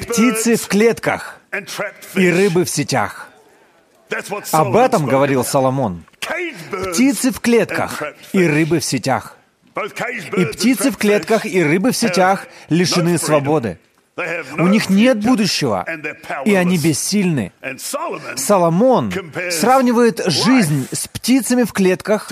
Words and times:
птицы 0.00 0.56
в 0.56 0.66
клетках 0.68 1.40
и 2.14 2.30
рыбы 2.30 2.64
в 2.64 2.70
сетях. 2.70 3.28
Об 4.52 4.76
этом 4.76 5.06
говорил 5.06 5.44
Соломон. 5.44 6.04
Птицы 6.20 7.32
в 7.32 7.40
клетках 7.40 8.02
и 8.32 8.46
рыбы 8.46 8.80
в 8.80 8.84
сетях. 8.84 9.36
И 10.36 10.44
птицы 10.44 10.90
в 10.90 10.96
клетках 10.96 11.46
и 11.46 11.62
рыбы 11.62 11.92
в 11.92 11.96
сетях 11.96 12.46
лишены 12.68 13.18
свободы. 13.18 13.78
У 14.58 14.66
них 14.66 14.90
нет 14.90 15.24
будущего, 15.24 15.86
и 16.44 16.54
они 16.54 16.76
бессильны. 16.76 17.52
Соломон 18.36 19.12
сравнивает 19.50 20.22
жизнь 20.26 20.86
с 20.92 21.08
птицами 21.08 21.62
в 21.62 21.72
клетках 21.72 22.30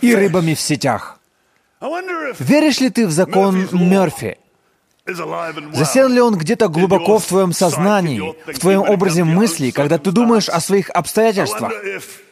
и 0.00 0.14
рыбами 0.14 0.54
в 0.54 0.60
сетях. 0.60 1.18
Веришь 2.38 2.80
ли 2.80 2.90
ты 2.90 3.06
в 3.06 3.10
закон 3.10 3.68
Мерфи? 3.72 4.38
Засел 5.06 6.08
ли 6.08 6.20
он 6.20 6.34
где-то 6.36 6.68
глубоко 6.68 7.18
в 7.18 7.26
твоем 7.26 7.52
сознании, 7.52 8.34
в 8.46 8.58
твоем 8.58 8.80
образе 8.80 9.22
мыслей, 9.22 9.70
когда 9.70 9.98
ты 9.98 10.12
думаешь 10.12 10.48
о 10.48 10.60
своих 10.60 10.88
обстоятельствах? 10.88 11.72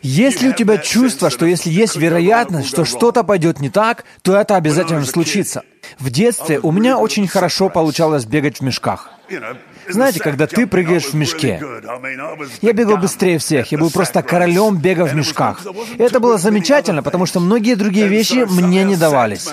Есть 0.01 0.41
ли 0.41 0.48
у 0.48 0.53
тебя 0.53 0.79
чувство, 0.79 1.29
что 1.29 1.45
если 1.45 1.69
есть 1.69 1.97
вероятность, 1.97 2.69
что 2.69 2.87
что-то 2.87 3.25
пойдет 3.25 3.61
не 3.61 3.69
так, 3.69 4.05
то 4.23 4.35
это 4.35 4.57
обязательно 4.57 5.05
случится? 5.05 5.65
В 5.98 6.09
детстве 6.09 6.61
у 6.61 6.73
меня 6.73 6.97
очень 6.98 7.29
хорошо 7.29 7.69
получалось 7.69 8.25
бегать 8.25 8.59
в 8.59 8.61
мешках. 8.62 9.11
Знаете, 9.89 10.21
когда 10.21 10.47
ты 10.47 10.67
прыгаешь 10.67 11.07
в 11.07 11.15
мешке. 11.15 11.61
Я 12.61 12.73
бегал 12.73 12.97
быстрее 12.97 13.39
всех, 13.39 13.73
я 13.73 13.79
был 13.79 13.91
просто 13.91 14.23
королем 14.23 14.77
бега 14.77 15.05
в 15.07 15.15
мешках. 15.15 15.67
И 15.99 16.03
это 16.03 16.21
было 16.21 16.39
замечательно, 16.39 17.03
потому 17.03 17.27
что 17.27 17.41
многие 17.41 17.75
другие 17.75 18.09
вещи 18.09 18.47
мне 18.49 18.85
не 18.85 18.97
давались. 18.97 19.49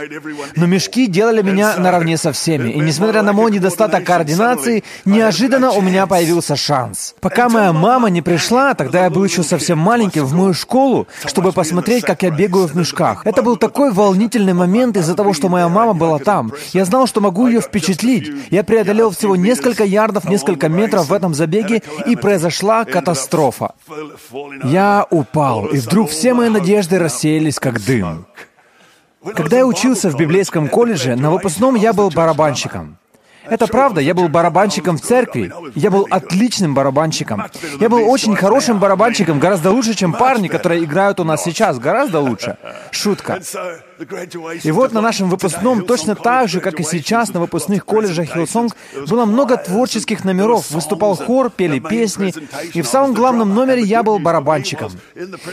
Но 0.56 0.66
мешки 0.66 1.08
делали 1.08 1.42
меня 1.42 1.76
наравне 1.78 2.18
со 2.18 2.32
всеми. 2.32 2.70
И 2.70 2.80
несмотря 2.80 3.22
на 3.24 3.34
мой 3.34 3.52
недостаток 3.52 4.04
координации, 4.04 4.84
неожиданно 5.06 5.72
у 5.72 5.82
меня 5.82 6.08
появился 6.08 6.56
шанс. 6.56 7.16
Пока 7.20 7.50
моя 7.50 7.74
мама 7.74 8.10
не 8.10 8.22
пришла, 8.22 8.74
тогда 8.74 9.04
я 9.04 9.10
был 9.10 9.24
еще 9.24 9.44
совсем 9.44 9.78
маленьким, 9.78 10.26
в 10.26 10.34
мою 10.34 10.54
школу, 10.54 11.08
чтобы 11.26 11.52
посмотреть, 11.52 12.04
как 12.04 12.24
я 12.24 12.30
бегаю 12.30 12.68
в 12.68 12.76
мешках. 12.76 13.26
Это 13.26 13.42
был 13.42 13.58
такой 13.58 13.92
волнительный 13.92 14.54
момент 14.54 14.98
из-за 14.98 15.16
того, 15.16 15.34
что 15.34 15.50
моя 15.50 15.70
мама 15.70 15.94
была 15.94 16.20
там. 16.20 16.52
Я 16.74 16.86
знал, 16.86 17.08
что 17.08 17.22
могу 17.22 17.48
ее 17.48 17.62
впечатлить. 17.62 18.32
Я 18.50 18.64
преодолел 18.64 19.12
всего 19.12 19.36
несколько 19.36 19.84
ярдов 19.84 20.19
ярдов, 20.20 20.30
несколько 20.30 20.70
метров 20.70 21.08
в 21.08 21.14
этом 21.14 21.34
забеге, 21.34 21.82
и 22.06 22.16
произошла 22.16 22.86
катастрофа. 22.86 23.74
Я 24.64 25.06
упал, 25.10 25.66
и 25.66 25.78
вдруг 25.78 26.10
все 26.10 26.34
мои 26.34 26.50
надежды 26.50 27.00
рассеялись 27.00 27.60
как 27.60 27.84
дым. 27.84 28.26
Когда 29.36 29.58
я 29.58 29.66
учился 29.66 30.10
в 30.10 30.18
библейском 30.18 30.70
колледже, 30.70 31.16
на 31.16 31.32
выпускном 31.32 31.76
я 31.76 31.94
был 31.94 32.10
барабанщиком. 32.10 32.98
Это 33.44 33.68
правда, 33.68 34.00
я 34.00 34.14
был 34.14 34.30
барабанщиком 34.30 34.98
в 34.98 35.02
церкви. 35.02 35.52
Я 35.76 35.90
был 35.90 36.08
отличным 36.10 36.74
барабанщиком. 36.74 37.44
Я 37.80 37.90
был 37.90 38.10
очень 38.10 38.36
хорошим 38.36 38.80
барабанщиком, 38.80 39.40
гораздо 39.40 39.72
лучше, 39.72 39.96
чем 39.96 40.14
парни, 40.14 40.48
которые 40.48 40.84
играют 40.84 41.20
у 41.20 41.24
нас 41.24 41.44
сейчас. 41.44 41.80
Гораздо 41.80 42.20
лучше. 42.20 42.58
Шутка. 42.92 43.40
И 44.64 44.72
вот 44.72 44.94
на 44.94 45.02
нашем 45.02 45.30
выпускном, 45.30 45.84
точно 45.86 46.16
так 46.16 46.48
же, 46.48 46.62
как 46.62 46.80
и 46.80 46.84
сейчас 46.84 47.34
на 47.34 47.42
выпускных 47.42 47.84
колледжах 47.84 48.28
Hillsong, 48.34 48.74
было 49.10 49.26
много 49.26 49.58
творческих 49.58 50.24
номеров. 50.24 50.72
Выступал 50.72 51.16
хор, 51.16 51.50
пели 51.50 51.80
песни. 51.80 52.34
И 52.74 52.82
в 52.82 52.88
самом 52.88 53.14
главном 53.14 53.54
номере 53.54 53.82
я 53.82 54.04
был 54.04 54.20
барабанщиком. 54.20 54.92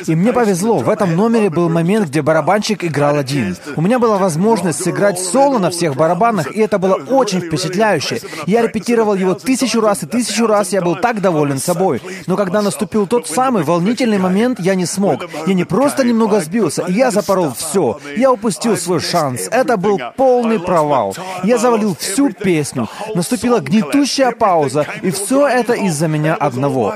И 0.06 0.14
мне 0.14 0.33
повезло. 0.33 0.78
В 0.78 0.88
этом 0.88 1.16
номере 1.16 1.50
был 1.50 1.69
момент, 1.69 2.08
где 2.08 2.22
барабанщик 2.22 2.84
играл 2.84 3.16
один. 3.16 3.56
У 3.75 3.83
меня 3.83 3.98
была 3.98 4.16
возможность 4.16 4.83
сыграть 4.83 5.19
соло 5.19 5.58
на 5.58 5.70
всех 5.70 5.97
барабанах, 5.97 6.55
и 6.55 6.60
это 6.60 6.78
было 6.78 6.94
очень 6.94 7.41
впечатляюще. 7.41 8.20
Я 8.47 8.62
репетировал 8.62 9.14
его 9.14 9.34
тысячу 9.34 9.81
раз, 9.81 10.05
и 10.05 10.06
тысячу 10.06 10.47
раз 10.47 10.72
я 10.72 10.83
был 10.83 10.97
так 10.97 11.20
доволен 11.20 11.58
собой. 11.58 12.00
Но 12.27 12.36
когда 12.36 12.62
наступил 12.62 13.06
тот 13.06 13.27
самый 13.27 13.64
волнительный 13.64 14.19
момент, 14.19 14.60
я 14.60 14.76
не 14.76 14.87
смог. 14.87 15.25
Я 15.47 15.54
не 15.54 15.65
просто 15.65 16.04
немного 16.04 16.41
сбился, 16.41 16.84
я 16.87 17.10
запорол 17.10 17.53
все. 17.53 17.98
Я 18.16 18.35
упустил 18.36 18.76
свой 18.76 19.00
шанс. 19.00 19.48
Это 19.50 19.76
был 19.76 20.00
полный 20.16 20.60
провал. 20.60 21.16
Я 21.42 21.58
завалил 21.58 21.97
всю 21.97 22.32
песню. 22.32 22.88
Наступила 23.14 23.60
гнетущая 23.60 24.30
пауза, 24.30 24.86
и 25.02 25.10
все 25.10 25.48
это 25.48 25.72
из-за 25.72 26.08
меня 26.08 26.34
одного. 26.34 26.94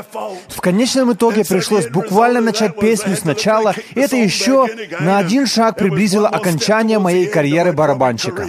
В 0.49 0.61
конечном 0.61 1.13
итоге 1.13 1.45
пришлось 1.45 1.89
буквально 1.89 2.41
начать 2.41 2.79
песню 2.79 3.17
сначала, 3.17 3.75
и 3.95 4.01
это 4.01 4.17
еще 4.17 4.67
на 5.01 5.19
один 5.19 5.47
шаг 5.47 5.77
приблизило 5.77 6.29
окончание 6.29 6.99
моей 6.99 7.27
карьеры 7.27 7.73
барабанщика. 7.73 8.47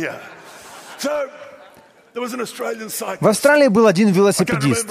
В 3.21 3.27
Австралии 3.27 3.69
был 3.69 3.87
один 3.87 4.09
велосипедист. 4.09 4.87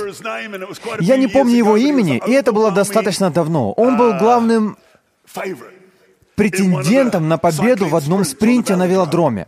Я 1.01 1.17
не 1.17 1.27
помню 1.27 1.57
его 1.57 1.77
имени, 1.77 2.21
и 2.27 2.33
это 2.33 2.53
было 2.53 2.71
достаточно 2.71 3.31
давно. 3.31 3.73
Он 3.73 3.97
был 3.99 4.15
главным 4.15 4.79
претендентом 6.41 7.29
на 7.29 7.37
победу 7.37 7.87
в 7.87 7.95
одном 7.95 8.25
спринте 8.25 8.75
на 8.77 8.87
велодроме. 8.87 9.47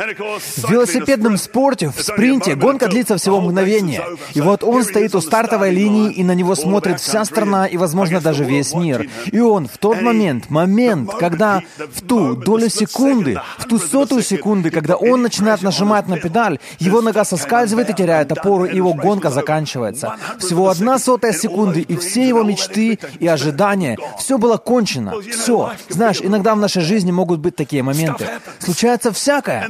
В 0.00 0.70
велосипедном 0.70 1.36
спорте, 1.36 1.90
в 1.94 2.00
спринте, 2.00 2.54
гонка 2.54 2.88
длится 2.88 3.18
всего 3.18 3.40
мгновение. 3.40 4.02
И 4.32 4.40
вот 4.40 4.64
он 4.64 4.82
стоит 4.82 5.14
у 5.14 5.20
стартовой 5.20 5.70
линии, 5.70 6.10
и 6.10 6.24
на 6.24 6.34
него 6.34 6.54
смотрит 6.54 7.00
вся 7.00 7.24
страна 7.26 7.66
и, 7.66 7.76
возможно, 7.76 8.20
даже 8.20 8.44
весь 8.44 8.72
мир. 8.72 9.08
И 9.30 9.40
он 9.40 9.68
в 9.68 9.76
тот 9.76 10.00
момент, 10.00 10.48
момент, 10.48 11.12
когда 11.14 11.62
в 11.76 12.00
ту 12.00 12.34
долю 12.34 12.70
секунды, 12.70 13.40
в 13.58 13.64
ту 13.64 13.78
сотую 13.78 14.22
секунды, 14.22 14.70
когда 14.70 14.96
он 14.96 15.20
начинает 15.20 15.60
нажимать 15.60 16.08
на 16.08 16.16
педаль, 16.16 16.58
его 16.78 17.02
нога 17.02 17.24
соскальзывает 17.24 17.90
и 17.90 17.94
теряет 17.94 18.32
опору, 18.32 18.64
и 18.64 18.76
его 18.76 18.94
гонка 18.94 19.30
заканчивается. 19.30 20.16
Всего 20.38 20.70
одна 20.70 20.98
сотая 20.98 21.32
секунды, 21.32 21.82
и 21.82 21.96
все 21.96 22.26
его 22.26 22.42
мечты 22.42 22.98
и 23.18 23.26
ожидания, 23.26 23.98
все 24.18 24.38
было 24.38 24.56
кончено. 24.56 25.14
Все. 25.20 25.72
Знаешь, 25.90 26.20
иногда 26.22 26.54
в 26.54 26.58
нашей 26.58 26.82
жизни 26.82 27.12
могут 27.12 27.40
быть 27.40 27.54
такие 27.54 27.82
моменты. 27.82 28.26
Случается 28.60 29.12
всякое. 29.12 29.68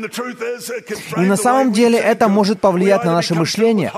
И 1.17 1.21
на 1.21 1.37
самом 1.37 1.73
деле 1.73 1.99
это 1.99 2.29
может 2.29 2.61
повлиять 2.61 3.05
на 3.05 3.13
наше 3.13 3.35
мышление. 3.35 3.93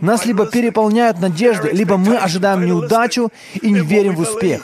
Нас 0.00 0.26
либо 0.26 0.46
переполняют 0.46 1.20
надежды, 1.20 1.70
либо 1.70 1.96
мы 1.96 2.16
ожидаем 2.16 2.66
неудачу 2.66 3.30
и 3.60 3.70
не 3.70 3.80
верим 3.80 4.14
в 4.16 4.20
успех. 4.20 4.62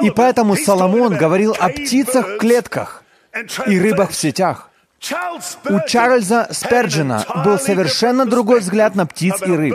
И 0.00 0.10
поэтому 0.10 0.56
Соломон 0.56 1.16
говорил 1.16 1.56
о 1.58 1.68
птицах 1.68 2.26
в 2.26 2.36
клетках 2.38 3.02
и 3.66 3.78
рыбах 3.78 4.10
в 4.10 4.14
сетях. 4.14 4.68
У 5.68 5.80
Чарльза 5.88 6.48
Сперджина 6.50 7.24
был 7.44 7.58
совершенно 7.58 8.24
другой 8.24 8.60
взгляд 8.60 8.94
на 8.94 9.06
птиц 9.06 9.34
и 9.42 9.50
рыб. 9.50 9.74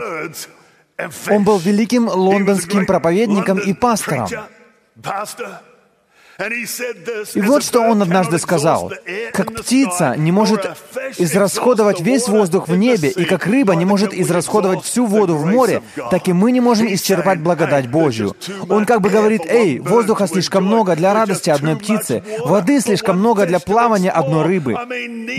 Он 1.30 1.44
был 1.44 1.58
великим 1.58 2.08
лондонским 2.08 2.86
проповедником 2.86 3.60
и 3.60 3.74
пастором. 3.74 4.28
И 7.34 7.42
вот 7.42 7.64
что 7.64 7.82
он 7.82 8.02
однажды 8.02 8.38
сказал. 8.38 8.92
«Как 9.34 9.54
птица 9.54 10.14
не 10.16 10.32
может 10.32 10.70
израсходовать 11.18 12.00
весь 12.02 12.28
воздух 12.28 12.68
в 12.68 12.76
небе, 12.76 13.10
и 13.10 13.26
как 13.26 13.48
рыба 13.48 13.74
не 13.74 13.86
может 13.86 14.14
израсходовать 14.14 14.84
всю 14.84 15.08
воду 15.08 15.36
в 15.36 15.46
море, 15.48 15.82
так 16.12 16.28
и 16.28 16.34
мы 16.34 16.52
не 16.52 16.62
можем 16.62 16.88
исчерпать 16.94 17.40
благодать 17.40 17.90
Божью». 17.90 18.36
Он 18.70 18.86
как 18.86 19.02
бы 19.02 19.10
говорит, 19.10 19.42
«Эй, 19.48 19.80
воздуха 19.80 20.28
слишком 20.28 20.66
много 20.66 20.96
для 20.96 21.14
радости 21.16 21.50
одной 21.50 21.76
птицы, 21.76 22.24
воды 22.46 22.82
слишком 22.82 23.18
много 23.18 23.48
для 23.48 23.60
плавания 23.60 24.12
одной 24.12 24.44
рыбы». 24.44 24.76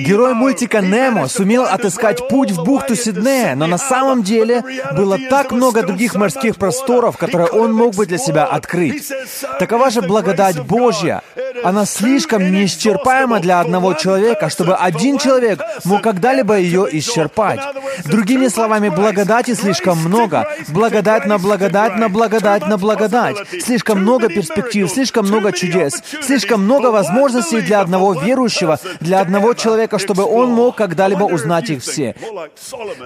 Герой 0.04 0.34
мультика 0.34 0.80
Немо 0.80 1.28
сумел 1.28 1.62
отыскать 1.62 2.28
путь 2.28 2.50
в 2.50 2.64
бухту 2.64 2.96
Сиднея, 2.96 3.54
но 3.54 3.68
на 3.68 3.78
самом 3.78 4.24
деле 4.24 4.64
было 4.96 5.16
так 5.30 5.52
много 5.52 5.82
других 5.82 6.16
морских 6.16 6.56
просторов, 6.56 7.16
которые 7.16 7.50
он 7.50 7.72
мог 7.72 7.94
бы 7.94 8.04
для 8.04 8.18
себя 8.18 8.46
открыть. 8.46 9.12
Такова 9.60 9.90
же 9.90 10.02
благодать 10.02 10.58
Божья, 10.60 10.87
Божья, 10.88 11.22
она 11.64 11.84
слишком 11.84 12.50
неисчерпаема 12.50 13.40
для 13.40 13.60
одного 13.60 13.92
человека, 13.92 14.48
чтобы 14.48 14.74
один 14.74 15.18
человек 15.18 15.60
мог 15.84 16.00
когда-либо 16.02 16.56
ее 16.56 16.88
исчерпать. 16.92 17.60
Другими 18.06 18.48
словами, 18.48 18.88
благодати 18.88 19.52
слишком 19.54 19.98
много. 19.98 20.48
Благодать 20.68 21.26
на 21.26 21.36
благодать 21.36 21.96
на 21.96 22.08
благодать 22.08 22.66
на 22.66 22.78
благодать. 22.78 23.36
Слишком 23.62 24.00
много 24.00 24.28
перспектив, 24.28 24.90
слишком 24.90 25.26
много 25.26 25.52
чудес, 25.52 26.02
слишком 26.22 26.64
много 26.64 26.86
возможностей 26.86 27.60
для 27.60 27.80
одного 27.82 28.14
верующего, 28.14 28.78
для 29.00 29.20
одного 29.20 29.52
человека, 29.52 29.98
чтобы 29.98 30.24
он 30.24 30.50
мог 30.52 30.76
когда-либо 30.76 31.24
узнать 31.24 31.68
их 31.68 31.82
все. 31.82 32.14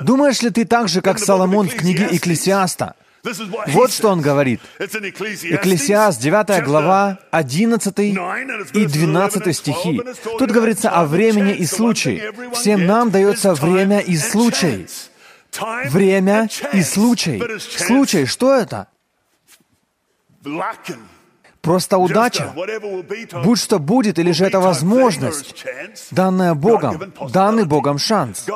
Думаешь 0.02 0.40
ли 0.42 0.50
ты 0.50 0.64
так 0.64 0.88
же, 0.88 1.00
как 1.00 1.18
Соломон 1.18 1.68
в 1.68 1.74
книге 1.74 2.06
Экклесиаста? 2.12 2.94
Вот 3.68 3.92
что 3.92 4.08
он 4.08 4.20
говорит. 4.20 4.60
Экклесиаст, 4.80 6.20
9 6.20 6.64
глава, 6.64 7.20
11 7.30 7.98
и 8.00 8.86
12 8.86 9.56
стихи. 9.56 10.00
Тут 10.38 10.50
говорится 10.50 10.90
о 10.90 11.06
времени 11.06 11.54
и 11.54 11.64
случае. 11.66 12.32
Всем 12.52 12.84
нам 12.84 13.10
дается 13.10 13.54
время 13.54 14.00
и 14.00 14.16
случай. 14.16 14.88
Время 15.86 16.48
и 16.72 16.82
случай. 16.82 17.40
Случай, 17.60 18.26
что 18.26 18.54
это? 18.54 18.88
Просто 21.62 21.98
удача. 21.98 22.52
Будь 23.44 23.58
что 23.60 23.78
будет, 23.78 24.18
или 24.18 24.32
же 24.32 24.44
это 24.44 24.58
возможность, 24.58 25.64
данная 26.10 26.54
Богом, 26.54 27.12
данный 27.32 27.64
Богом 27.64 27.98
шанс. 27.98 28.46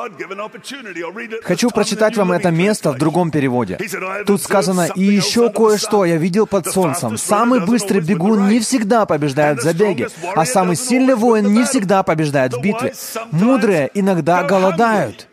Хочу 1.44 1.70
прочитать 1.70 2.17
вам 2.17 2.32
это 2.32 2.50
место 2.50 2.91
в 2.91 2.99
другом 2.99 3.31
переводе. 3.31 3.79
Тут 4.26 4.43
сказано, 4.43 4.88
«И 4.97 5.05
еще 5.05 5.50
кое-что 5.50 6.05
я 6.05 6.17
видел 6.17 6.49
под 6.49 6.67
солнцем. 6.67 7.17
Самый 7.17 7.64
быстрый 7.64 8.00
бегун 8.00 8.49
не 8.49 8.58
всегда 8.58 9.06
побеждает 9.06 9.61
в 9.61 9.62
забеге, 9.62 10.09
а 10.35 10.44
самый 10.44 10.75
сильный 10.75 11.14
воин 11.14 11.52
не 11.52 11.64
всегда 11.64 12.02
побеждает 12.02 12.55
в 12.55 12.61
битве. 12.61 12.93
Мудрые 13.31 13.88
иногда 13.94 14.43
голодают» 14.43 15.29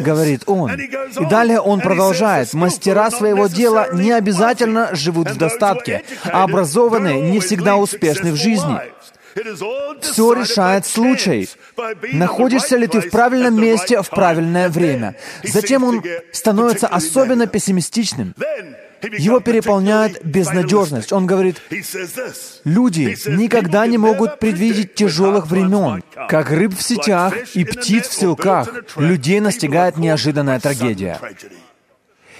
говорит 0.00 0.42
он. 0.46 0.72
И 0.72 1.24
далее 1.28 1.60
он 1.60 1.80
продолжает. 1.80 2.52
Мастера 2.54 3.10
своего 3.10 3.46
дела 3.46 3.88
не 3.92 4.12
обязательно 4.12 4.94
живут 4.94 5.30
в 5.30 5.36
достатке, 5.36 6.02
а 6.24 6.44
образованные 6.44 7.20
не 7.20 7.40
всегда 7.40 7.76
успешны 7.76 8.32
в 8.32 8.36
жизни. 8.36 8.78
Все 10.00 10.32
решает 10.34 10.86
случай. 10.86 11.48
Находишься 12.12 12.76
ли 12.76 12.86
ты 12.86 13.00
в 13.00 13.10
правильном 13.10 13.60
месте 13.60 14.02
в 14.02 14.10
правильное 14.10 14.68
время. 14.68 15.16
Затем 15.42 15.84
он 15.84 16.02
становится 16.32 16.86
особенно 16.86 17.46
пессимистичным. 17.46 18.34
Его 19.18 19.40
переполняет 19.40 20.24
безнадежность. 20.24 21.12
Он 21.12 21.26
говорит, 21.26 21.60
люди 22.64 23.16
никогда 23.28 23.86
не 23.86 23.98
могут 23.98 24.38
предвидеть 24.38 24.94
тяжелых 24.94 25.46
времен. 25.46 26.02
Как 26.28 26.50
рыб 26.50 26.76
в 26.76 26.82
сетях 26.82 27.34
и 27.54 27.64
птиц 27.64 28.08
в 28.08 28.14
селках, 28.14 28.68
людей 28.96 29.40
настигает 29.40 29.96
неожиданная 29.96 30.60
трагедия. 30.60 31.18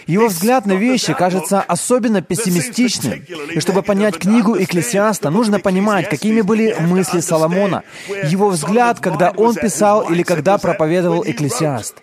Его 0.06 0.28
взгляд 0.28 0.66
на 0.66 0.72
вещи 0.72 1.14
кажется 1.14 1.60
особенно 1.60 2.22
пессимистичным. 2.22 3.22
И 3.54 3.60
чтобы 3.60 3.82
понять 3.82 4.18
книгу 4.18 4.56
Экклесиаста, 4.56 5.30
нужно 5.30 5.60
понимать, 5.60 6.08
какими 6.08 6.40
были 6.40 6.74
мысли 6.80 7.20
Соломона. 7.20 7.82
Его 8.24 8.48
взгляд, 8.48 9.00
когда 9.00 9.30
он 9.30 9.54
писал 9.54 10.10
или 10.10 10.22
когда 10.22 10.58
проповедовал 10.58 11.22
Экклесиаст. 11.24 11.96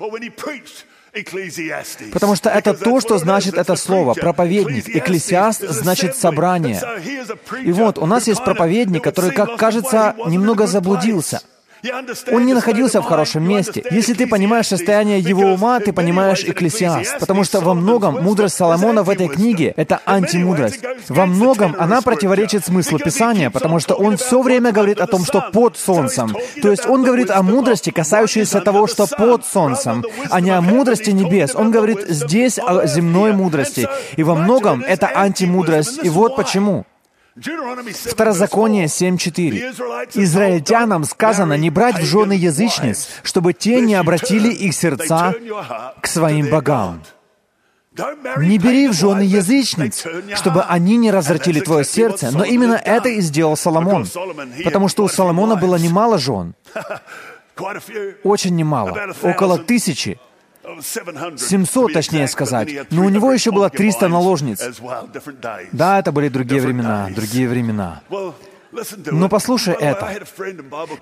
Потому 2.12 2.36
что 2.36 2.50
это 2.50 2.74
то, 2.74 3.00
что 3.00 3.18
значит 3.18 3.56
это 3.56 3.76
слово, 3.76 4.14
проповедник. 4.14 4.90
Экклесиаст 4.90 5.68
значит 5.70 6.16
собрание. 6.16 6.82
И 7.64 7.72
вот, 7.72 7.98
у 7.98 8.06
нас 8.06 8.28
есть 8.28 8.44
проповедник, 8.44 9.04
который, 9.04 9.32
как 9.32 9.58
кажется, 9.58 10.16
немного 10.26 10.68
заблудился— 10.68 11.42
он 12.32 12.46
не 12.46 12.54
находился 12.54 13.02
в 13.02 13.06
хорошем 13.06 13.48
месте. 13.48 13.84
Если 13.92 14.14
ты 14.14 14.28
понимаешь 14.28 14.68
состояние 14.68 15.20
его 15.20 15.54
ума, 15.54 15.80
ты 15.80 15.94
понимаешь 15.94 16.44
Экклесиаст. 16.44 17.20
Потому 17.20 17.44
что 17.44 17.62
во 17.62 17.74
многом 17.74 18.24
мудрость 18.24 18.56
Соломона 18.56 19.04
в 19.04 19.10
этой 19.10 19.28
книге— 19.28 19.74
это 19.78 20.02
антимудрость. 20.06 20.80
Во 21.08 21.26
многом 21.26 21.76
она 21.80 22.02
противоречит 22.02 22.66
смыслу 22.66 23.00
Писания, 23.00 23.50
потому 23.50 23.80
что 23.80 23.96
он 23.96 24.18
все 24.18 24.42
время 24.42 24.72
говорит 24.72 25.00
о 25.00 25.08
том, 25.08 25.24
что 25.26 25.50
под 25.54 25.78
солнцем. 25.78 26.36
То 26.62 26.72
есть 26.72 26.86
он 26.86 27.04
говорит 27.04 27.32
о 27.32 27.42
мудрости, 27.44 27.90
касающейся 27.90 28.62
того, 28.62 28.88
что 28.88 29.08
под 29.08 29.46
солнцем, 29.46 30.04
а 30.30 30.42
не 30.42 30.52
о 30.52 30.62
мудрости 30.62 31.12
небес. 31.12 31.56
Он 31.56 31.72
говорит 31.72 32.06
здесь 32.08 32.60
о 32.60 32.86
земной 32.86 33.34
мудрости. 33.34 33.88
И 34.18 34.24
во 34.24 34.36
многом 34.36 34.82
это 34.82 35.10
антимудрость. 35.14 36.00
И 36.04 36.10
вот 36.10 36.36
почему. 36.36 36.86
Второзаконие 37.36 38.86
7.4. 38.86 40.12
Израильтянам 40.16 41.04
сказано 41.04 41.54
не 41.54 41.70
брать 41.70 42.00
в 42.00 42.06
жены 42.06 42.34
язычниц, 42.34 43.08
чтобы 43.24 43.54
те 43.54 43.82
не 43.82 43.96
обратили 43.96 44.50
их 44.50 44.74
сердца 44.74 45.34
к 46.02 46.08
своим 46.08 46.50
богам. 46.50 47.02
Не 48.38 48.58
бери 48.58 48.88
в 48.88 48.94
жены 48.94 49.22
язычниц, 49.22 50.06
чтобы 50.36 50.62
они 50.64 50.98
не 50.98 51.12
развратили 51.12 51.60
твое 51.60 51.84
сердце. 51.84 52.32
Но 52.32 52.44
именно 52.44 52.76
это 52.76 53.10
и 53.10 53.22
сделал 53.22 53.58
Соломон. 53.58 54.08
Потому 54.64 54.88
что 54.88 55.04
у 55.04 55.08
Соломона 55.08 55.56
было 55.56 55.76
немало 55.76 56.18
жен. 56.18 56.56
Очень 58.24 58.56
немало. 58.56 58.98
Около 59.22 59.58
тысячи. 59.58 60.20
700, 60.82 61.94
точнее 61.94 62.28
сказать. 62.28 62.70
Но 62.92 63.06
у 63.06 63.10
него 63.10 63.32
еще 63.32 63.52
было 63.52 63.70
300 63.70 64.08
наложниц. 64.08 64.62
Да, 65.72 66.00
это 66.00 66.12
были 66.12 66.30
другие 66.30 66.62
времена, 66.62 67.10
другие 67.16 67.48
времена. 67.48 68.02
Но 69.12 69.30
послушай 69.30 69.76
это. 69.80 70.10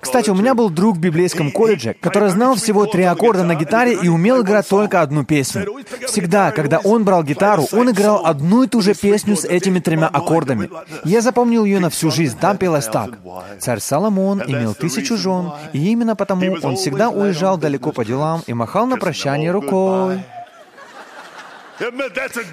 Кстати, 0.00 0.30
у 0.30 0.34
меня 0.34 0.54
был 0.54 0.70
друг 0.70 0.96
в 0.96 1.00
библейском 1.00 1.50
колледже, 1.50 1.94
который 2.00 2.30
знал 2.30 2.54
всего 2.54 2.86
три 2.86 3.04
аккорда 3.04 3.44
на 3.44 3.54
гитаре 3.54 3.94
и 3.94 4.08
умел 4.08 4.42
играть 4.42 4.68
только 4.68 5.02
одну 5.02 5.24
песню. 5.24 5.66
Всегда, 6.06 6.50
когда 6.52 6.78
он 6.78 7.04
брал 7.04 7.22
гитару, 7.22 7.66
он 7.72 7.90
играл 7.90 8.24
одну 8.24 8.62
и 8.62 8.68
ту 8.68 8.80
же 8.80 8.94
песню 8.94 9.36
с 9.36 9.44
этими 9.44 9.80
тремя 9.80 10.08
аккордами. 10.08 10.70
Я 11.04 11.20
запомнил 11.20 11.64
ее 11.64 11.80
на 11.80 11.90
всю 11.90 12.10
жизнь. 12.10 12.38
Там 12.38 12.56
пелось 12.56 12.86
так. 12.86 13.18
Царь 13.60 13.80
Соломон 13.80 14.42
имел 14.46 14.74
тысячу 14.74 15.16
жен, 15.16 15.52
и 15.72 15.90
именно 15.90 16.16
потому 16.16 16.56
он 16.62 16.76
всегда 16.76 17.10
уезжал 17.10 17.58
далеко 17.58 17.92
по 17.92 18.04
делам 18.04 18.42
и 18.46 18.54
махал 18.54 18.86
на 18.86 18.96
прощание 18.96 19.50
рукой. 19.50 20.20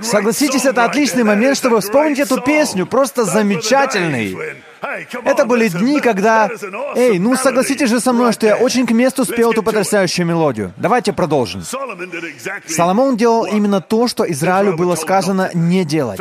Согласитесь, 0.01 0.65
это 0.65 0.85
отличный 0.85 1.23
момент, 1.23 1.57
чтобы 1.57 1.81
вспомнить 1.81 2.19
эту 2.19 2.41
песню. 2.41 2.85
Просто 2.85 3.25
замечательный. 3.25 4.37
Это 5.23 5.45
были 5.45 5.67
дни, 5.67 5.99
когда... 5.99 6.49
Эй, 6.95 7.19
ну 7.19 7.35
согласитесь 7.35 7.89
же 7.89 7.99
со 7.99 8.13
мной, 8.13 8.33
что 8.33 8.45
я 8.45 8.55
очень 8.55 8.85
к 8.85 8.91
месту 8.91 9.25
спел 9.25 9.51
эту 9.51 9.63
потрясающую 9.63 10.25
мелодию. 10.25 10.73
Давайте 10.77 11.13
продолжим. 11.13 11.63
Соломон 12.67 13.17
делал 13.17 13.45
именно 13.45 13.81
то, 13.81 14.07
что 14.07 14.29
Израилю 14.31 14.75
было 14.75 14.95
сказано 14.95 15.49
не 15.53 15.85
делать. 15.85 16.19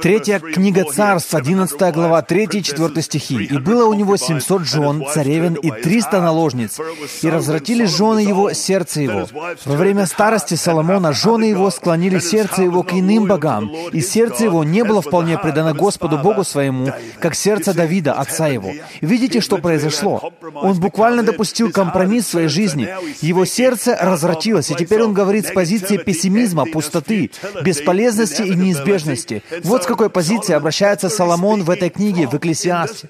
Третья 0.00 0.38
книга 0.38 0.84
Царств, 0.84 1.34
11 1.34 1.94
глава, 1.94 2.22
3 2.22 2.48
и 2.52 2.62
4 2.62 3.02
стихи. 3.02 3.44
«И 3.44 3.58
было 3.58 3.86
у 3.86 3.94
него 3.94 4.16
700 4.16 4.62
жен, 4.62 5.04
царевен 5.12 5.54
и 5.54 5.70
300 5.70 6.20
наложниц, 6.20 6.78
и 7.22 7.28
развратили 7.28 7.84
жены 7.84 8.20
его 8.20 8.52
сердце 8.52 9.02
его. 9.02 9.28
Во 9.64 9.76
время 9.76 10.06
старости 10.06 10.54
Соломона 10.54 11.12
жены 11.12 11.44
его 11.44 11.70
склонили 11.70 12.18
сердце 12.18 12.62
его 12.62 12.82
к 12.82 12.92
иным 12.92 13.26
богам, 13.26 13.70
и 13.92 14.00
сердце 14.00 14.44
его 14.44 14.64
не 14.64 14.84
было 14.84 15.02
вполне 15.02 15.38
предано 15.38 15.74
Господу 15.74 16.18
Богу 16.18 16.44
своему, 16.44 16.92
как 17.20 17.34
сердце 17.34 17.74
Давида 17.76 18.14
отца 18.14 18.48
его. 18.48 18.72
Видите, 19.00 19.40
что 19.40 19.58
произошло? 19.58 20.32
Он 20.54 20.78
буквально 20.80 21.22
допустил 21.22 21.70
компромисс 21.70 22.24
в 22.26 22.30
своей 22.30 22.48
жизни. 22.48 22.88
Его 23.20 23.44
сердце 23.44 23.96
развратилось, 24.00 24.70
и 24.70 24.74
теперь 24.74 25.02
он 25.02 25.12
говорит 25.12 25.46
с 25.46 25.52
позиции 25.52 25.98
пессимизма, 25.98 26.66
пустоты, 26.66 27.30
бесполезности 27.62 28.42
и 28.42 28.54
неизбежности. 28.54 29.42
Вот 29.62 29.84
с 29.84 29.86
какой 29.86 30.10
позиции 30.10 30.54
обращается 30.54 31.08
Соломон 31.08 31.62
в 31.62 31.70
этой 31.70 31.90
книге, 31.90 32.26
в 32.26 32.34
Экклесиасте. 32.34 33.08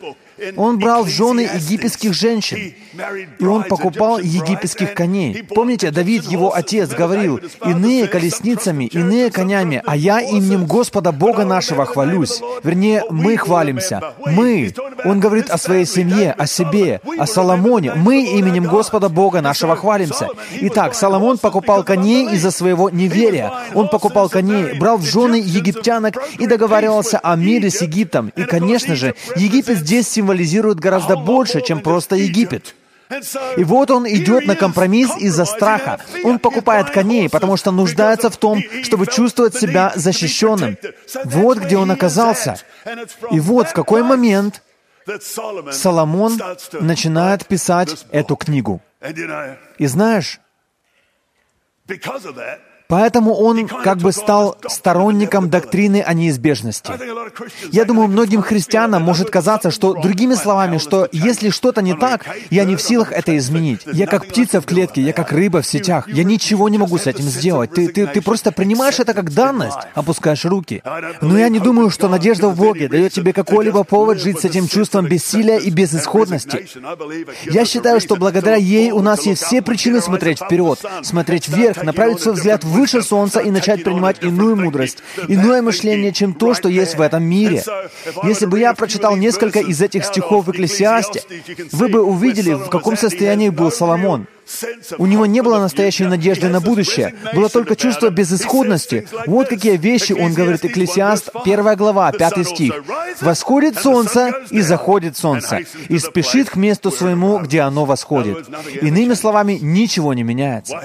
Он 0.56 0.78
брал 0.78 1.04
в 1.04 1.08
жены 1.08 1.48
египетских 1.54 2.12
женщин, 2.12 2.74
и 3.38 3.44
он 3.44 3.64
покупал 3.64 4.18
египетских 4.18 4.94
коней. 4.94 5.42
Помните, 5.42 5.90
Давид, 5.90 6.24
его 6.24 6.54
отец, 6.54 6.90
говорил, 6.90 7.40
«Иные 7.64 8.06
колесницами, 8.06 8.84
иные 8.84 9.30
конями, 9.30 9.82
а 9.86 9.96
я 9.96 10.20
именем 10.20 10.66
Господа 10.66 11.12
Бога 11.12 11.44
нашего 11.44 11.86
хвалюсь». 11.86 12.40
Вернее, 12.62 13.04
мы 13.10 13.36
хвалимся. 13.36 14.14
Мы. 14.26 14.74
Он 15.04 15.20
говорит 15.20 15.50
о 15.50 15.58
своей 15.58 15.86
семье, 15.86 16.32
о 16.32 16.46
себе, 16.46 17.00
о 17.18 17.26
Соломоне. 17.26 17.94
Мы 17.94 18.24
именем 18.24 18.64
Господа 18.64 19.08
Бога 19.08 19.40
нашего 19.40 19.76
хвалимся. 19.76 20.28
Итак, 20.60 20.94
Соломон 20.94 21.38
покупал 21.38 21.82
коней 21.82 22.34
из-за 22.34 22.50
своего 22.50 22.90
неверия. 22.90 23.52
Он 23.74 23.88
покупал 23.88 24.28
коней, 24.28 24.78
брал 24.78 24.98
в 24.98 25.04
жены 25.04 25.36
египтянок 25.36 26.16
и 26.38 26.46
договаривался 26.46 27.18
о 27.18 27.36
мире 27.36 27.70
с 27.70 27.80
Египтом. 27.80 28.32
И, 28.36 28.44
конечно 28.44 28.94
же, 28.96 29.14
Египет 29.36 29.78
здесь 29.78 30.08
символизирует 30.08 30.25
символизирует 30.26 30.80
гораздо 30.80 31.16
больше, 31.16 31.60
чем 31.60 31.80
просто 31.80 32.16
Египет. 32.16 32.74
И 33.56 33.62
вот 33.62 33.90
он 33.90 34.04
идет 34.08 34.46
на 34.46 34.56
компромисс 34.56 35.16
из-за 35.16 35.44
страха. 35.44 36.00
Он 36.24 36.38
покупает 36.40 36.90
коней, 36.90 37.28
потому 37.28 37.56
что 37.56 37.70
нуждается 37.70 38.28
в 38.30 38.36
том, 38.36 38.60
чтобы 38.82 39.06
чувствовать 39.06 39.54
себя 39.54 39.92
защищенным. 39.94 40.76
Вот 41.24 41.58
где 41.58 41.76
он 41.76 41.90
оказался. 41.90 42.56
И 43.30 43.38
вот 43.38 43.68
в 43.68 43.72
какой 43.72 44.02
момент 44.02 44.62
Соломон 45.70 46.40
начинает 46.80 47.46
писать 47.46 48.06
эту 48.10 48.34
книгу. 48.34 48.80
И 49.78 49.86
знаешь, 49.86 50.40
Поэтому 52.88 53.34
он 53.34 53.66
как 53.66 53.98
бы 53.98 54.12
стал 54.12 54.56
сторонником 54.68 55.50
доктрины 55.50 56.02
о 56.02 56.14
неизбежности. 56.14 56.92
Я 57.72 57.84
думаю, 57.84 58.08
многим 58.08 58.42
христианам 58.42 59.02
может 59.02 59.30
казаться, 59.30 59.70
что, 59.70 59.94
другими 59.94 60.34
словами, 60.34 60.78
что 60.78 61.08
если 61.12 61.50
что-то 61.50 61.82
не 61.82 61.94
так, 61.94 62.26
я 62.50 62.64
не 62.64 62.76
в 62.76 62.82
силах 62.82 63.12
это 63.12 63.36
изменить. 63.36 63.80
Я 63.92 64.06
как 64.06 64.26
птица 64.26 64.60
в 64.60 64.66
клетке, 64.66 65.02
я 65.02 65.12
как 65.12 65.32
рыба 65.32 65.62
в 65.62 65.66
сетях. 65.66 66.08
Я 66.08 66.24
ничего 66.24 66.68
не 66.68 66.78
могу 66.78 66.98
с 66.98 67.06
этим 67.06 67.24
сделать. 67.24 67.72
Ты, 67.72 67.88
ты, 67.88 68.06
ты 68.06 68.20
просто 68.20 68.52
принимаешь 68.52 69.00
это 69.00 69.14
как 69.14 69.32
данность, 69.32 69.78
опускаешь 69.94 70.44
руки. 70.44 70.82
Но 71.20 71.38
я 71.38 71.48
не 71.48 71.58
думаю, 71.58 71.90
что 71.90 72.08
надежда 72.08 72.48
в 72.48 72.56
Боге 72.56 72.88
дает 72.88 73.12
тебе 73.12 73.32
какой-либо 73.32 73.84
повод 73.84 74.20
жить 74.20 74.40
с 74.40 74.44
этим 74.44 74.68
чувством 74.68 75.06
бессилия 75.06 75.58
и 75.58 75.70
безысходности. 75.70 76.68
Я 77.50 77.64
считаю, 77.64 78.00
что 78.00 78.16
благодаря 78.16 78.56
ей 78.56 78.92
у 78.92 79.00
нас 79.00 79.26
есть 79.26 79.42
все 79.42 79.62
причины 79.62 80.00
смотреть 80.00 80.38
вперед, 80.40 80.80
смотреть 81.02 81.48
вверх, 81.48 81.82
направить 81.82 82.20
свой 82.20 82.34
взгляд 82.34 82.64
в 82.64 82.75
выше 82.76 83.02
солнца 83.02 83.40
и 83.40 83.50
начать 83.50 83.82
принимать 83.82 84.22
иную 84.22 84.56
мудрость, 84.56 84.98
иное 85.28 85.62
мышление, 85.62 86.12
чем 86.12 86.34
то, 86.34 86.54
что 86.54 86.68
есть 86.68 86.96
в 86.96 87.00
этом 87.00 87.24
мире. 87.24 87.64
Если 88.22 88.46
бы 88.46 88.60
я 88.60 88.74
прочитал 88.74 89.16
несколько 89.16 89.60
из 89.60 89.80
этих 89.80 90.04
стихов 90.04 90.46
в 90.46 90.50
Экклесиасте, 90.50 91.22
вы 91.72 91.88
бы 91.88 92.02
увидели, 92.02 92.52
в 92.52 92.68
каком 92.68 92.96
состоянии 92.96 93.48
был 93.48 93.70
Соломон. 93.70 94.26
У 94.98 95.06
него 95.06 95.26
не 95.26 95.42
было 95.42 95.58
настоящей 95.58 96.04
надежды 96.04 96.48
на 96.48 96.60
будущее, 96.60 97.14
было 97.34 97.48
только 97.48 97.74
чувство 97.74 98.10
безысходности. 98.10 99.06
Вот 99.26 99.48
какие 99.48 99.76
вещи 99.76 100.12
он 100.12 100.34
говорит, 100.34 100.64
Экклесиаст, 100.64 101.30
первая 101.44 101.76
глава, 101.76 102.12
пятый 102.12 102.44
стих. 102.44 102.74
«Восходит 103.20 103.78
солнце, 103.78 104.32
и 104.50 104.60
заходит 104.60 105.16
солнце, 105.16 105.60
и 105.88 105.98
спешит 105.98 106.50
к 106.50 106.56
месту 106.56 106.90
своему, 106.90 107.38
где 107.38 107.60
оно 107.60 107.84
восходит». 107.84 108.48
Иными 108.82 109.14
словами, 109.14 109.58
ничего 109.60 110.14
не 110.14 110.22
меняется. 110.22 110.80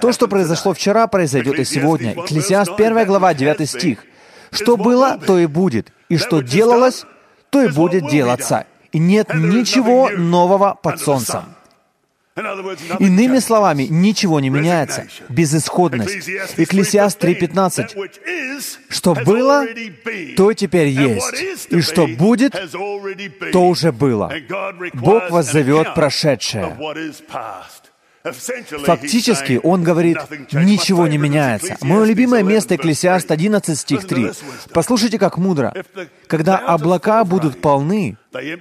То, 0.00 0.12
что 0.12 0.28
произошло 0.28 0.74
вчера, 0.74 1.06
произойдет 1.06 1.58
и 1.58 1.64
сегодня. 1.64 2.12
Экклесиаст, 2.12 2.76
первая 2.76 3.04
глава, 3.04 3.34
девятый 3.34 3.66
стих. 3.66 4.04
«Что 4.50 4.76
было, 4.76 5.18
то 5.18 5.38
и 5.38 5.46
будет, 5.46 5.92
и 6.08 6.16
что 6.16 6.40
делалось, 6.40 7.04
то 7.50 7.62
и 7.62 7.68
будет 7.68 8.08
делаться. 8.08 8.66
И 8.92 8.98
нет 8.98 9.34
ничего 9.34 10.10
нового 10.10 10.78
под 10.80 11.00
солнцем». 11.00 11.53
Иными 12.36 13.38
словами, 13.38 13.84
ничего 13.84 14.40
не 14.40 14.50
меняется. 14.50 15.06
Безысходность. 15.28 16.28
Экклесиаст 16.56 17.22
3.15. 17.22 18.10
Что 18.88 19.14
было, 19.14 19.64
то 20.36 20.52
теперь 20.52 20.88
есть. 20.88 21.68
И 21.70 21.80
что 21.80 22.08
будет, 22.08 22.56
то 23.52 23.68
уже 23.68 23.92
было. 23.92 24.32
Бог 24.94 25.30
вас 25.30 25.52
зовет 25.52 25.94
прошедшее. 25.94 26.76
Фактически, 28.24 29.60
он 29.62 29.82
говорит, 29.82 30.16
ничего 30.52 31.06
не 31.06 31.18
меняется. 31.18 31.76
Мое 31.82 32.04
любимое 32.04 32.42
место 32.42 32.74
Экклесиаст 32.76 33.30
11, 33.30 33.78
стих 33.78 34.06
3. 34.06 34.30
Послушайте, 34.72 35.18
как 35.18 35.36
мудро. 35.36 35.74
Когда 36.26 36.56
облака 36.56 37.24
будут 37.24 37.60
полны, 37.60 38.16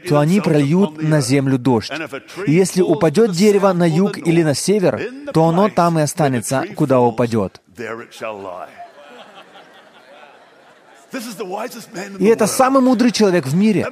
то 0.08 0.20
они 0.20 0.42
прольют 0.42 1.02
на 1.02 1.22
землю 1.22 1.58
дождь. 1.58 1.92
И 2.46 2.52
если 2.52 2.82
упадет 2.82 3.32
дерево 3.32 3.74
на 3.74 3.88
юг 3.88 4.18
или 4.18 4.44
на 4.44 4.54
север, 4.54 5.02
то 5.34 5.46
оно 5.46 5.70
там 5.70 6.00
и 6.00 6.02
останется, 6.02 6.66
куда 6.76 7.00
упадет. 7.00 7.62
И 12.20 12.26
это 12.26 12.48
самый 12.48 12.82
мудрый 12.82 13.12
человек 13.12 13.46
в 13.46 13.56
мире. 13.56 13.88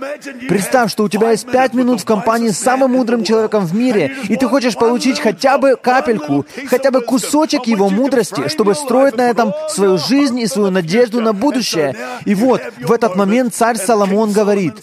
Представь, 0.50 0.91
что 0.91 1.03
у 1.03 1.09
тебя 1.09 1.31
есть 1.31 1.50
пять 1.51 1.73
минут 1.73 2.01
в 2.01 2.05
компании 2.05 2.50
с 2.50 2.57
самым 2.57 2.93
мудрым 2.93 3.23
человеком 3.23 3.65
в 3.65 3.75
мире, 3.75 4.15
и 4.27 4.35
ты 4.38 4.47
хочешь 4.47 4.75
получить 4.75 5.19
хотя 5.19 5.57
бы 5.57 5.75
капельку, 5.75 6.45
хотя 6.67 6.89
бы 6.89 7.01
кусочек 7.01 7.67
его 7.67 7.89
мудрости, 7.89 8.47
чтобы 8.47 8.75
строить 8.75 9.17
на 9.17 9.29
этом 9.29 9.53
свою 9.69 9.97
жизнь 9.97 10.39
и 10.39 10.47
свою 10.47 10.71
надежду 10.71 11.21
на 11.21 11.33
будущее. 11.33 11.95
И 12.25 12.33
вот, 12.33 12.61
в 12.79 12.91
этот 12.91 13.15
момент 13.15 13.53
царь 13.53 13.77
Соломон 13.77 14.31
говорит, 14.31 14.73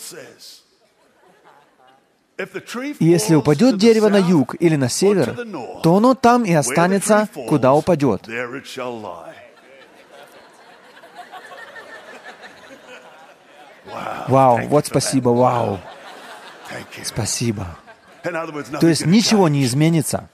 если 3.00 3.34
упадет 3.34 3.78
дерево 3.78 4.08
на 4.08 4.18
юг 4.18 4.54
или 4.60 4.76
на 4.76 4.88
север, 4.88 5.36
то 5.82 5.96
оно 5.96 6.14
там 6.14 6.44
и 6.44 6.52
останется, 6.52 7.28
куда 7.48 7.74
упадет. 7.74 8.28
Вау, 14.28 14.60
вот 14.68 14.86
спасибо, 14.86 15.30
вау. 15.30 15.80
Спасибо. 17.02 17.66
То 18.80 18.88
есть 18.88 19.06
ничего 19.06 19.48
не 19.48 19.64
изменится. 19.64 20.28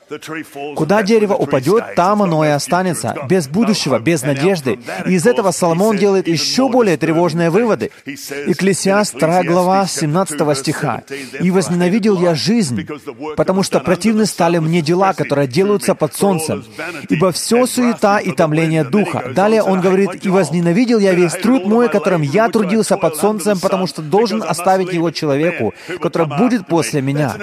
Куда 0.76 1.02
дерево 1.02 1.34
упадет, 1.34 1.94
там 1.96 2.22
оно 2.22 2.44
и 2.44 2.48
останется, 2.48 3.14
без 3.28 3.48
будущего, 3.48 3.98
без 3.98 4.22
надежды. 4.22 4.78
И 5.06 5.12
из 5.12 5.26
этого 5.26 5.50
Соломон 5.50 5.96
делает 5.96 6.28
еще 6.28 6.68
более 6.68 6.96
тревожные 6.96 7.50
выводы. 7.50 7.90
Экклесиаст, 8.06 9.18
2 9.18 9.44
глава, 9.44 9.86
17 9.86 10.58
стиха. 10.58 11.02
«И 11.40 11.50
возненавидел 11.50 12.20
я 12.20 12.34
жизнь, 12.34 12.86
потому 13.36 13.62
что 13.62 13.80
противны 13.80 14.26
стали 14.26 14.58
мне 14.58 14.82
дела, 14.82 15.14
которые 15.14 15.48
делаются 15.48 15.94
под 15.94 16.14
солнцем, 16.14 16.64
ибо 17.08 17.32
все 17.32 17.66
суета 17.66 18.18
и 18.18 18.32
томление 18.32 18.84
духа». 18.84 19.32
Далее 19.34 19.62
он 19.62 19.80
говорит, 19.80 20.24
«И 20.24 20.28
возненавидел 20.28 20.98
я 20.98 21.14
весь 21.14 21.32
труд 21.32 21.66
мой, 21.66 21.88
которым 21.88 22.22
я 22.22 22.48
трудился 22.48 22.96
под 22.96 23.16
солнцем, 23.16 23.58
потому 23.58 23.86
что 23.86 24.02
должен 24.02 24.42
оставить 24.42 24.92
его 24.92 25.10
человеку, 25.10 25.74
который 26.00 26.26
будет 26.26 26.66
после 26.66 27.00
меня». 27.00 27.34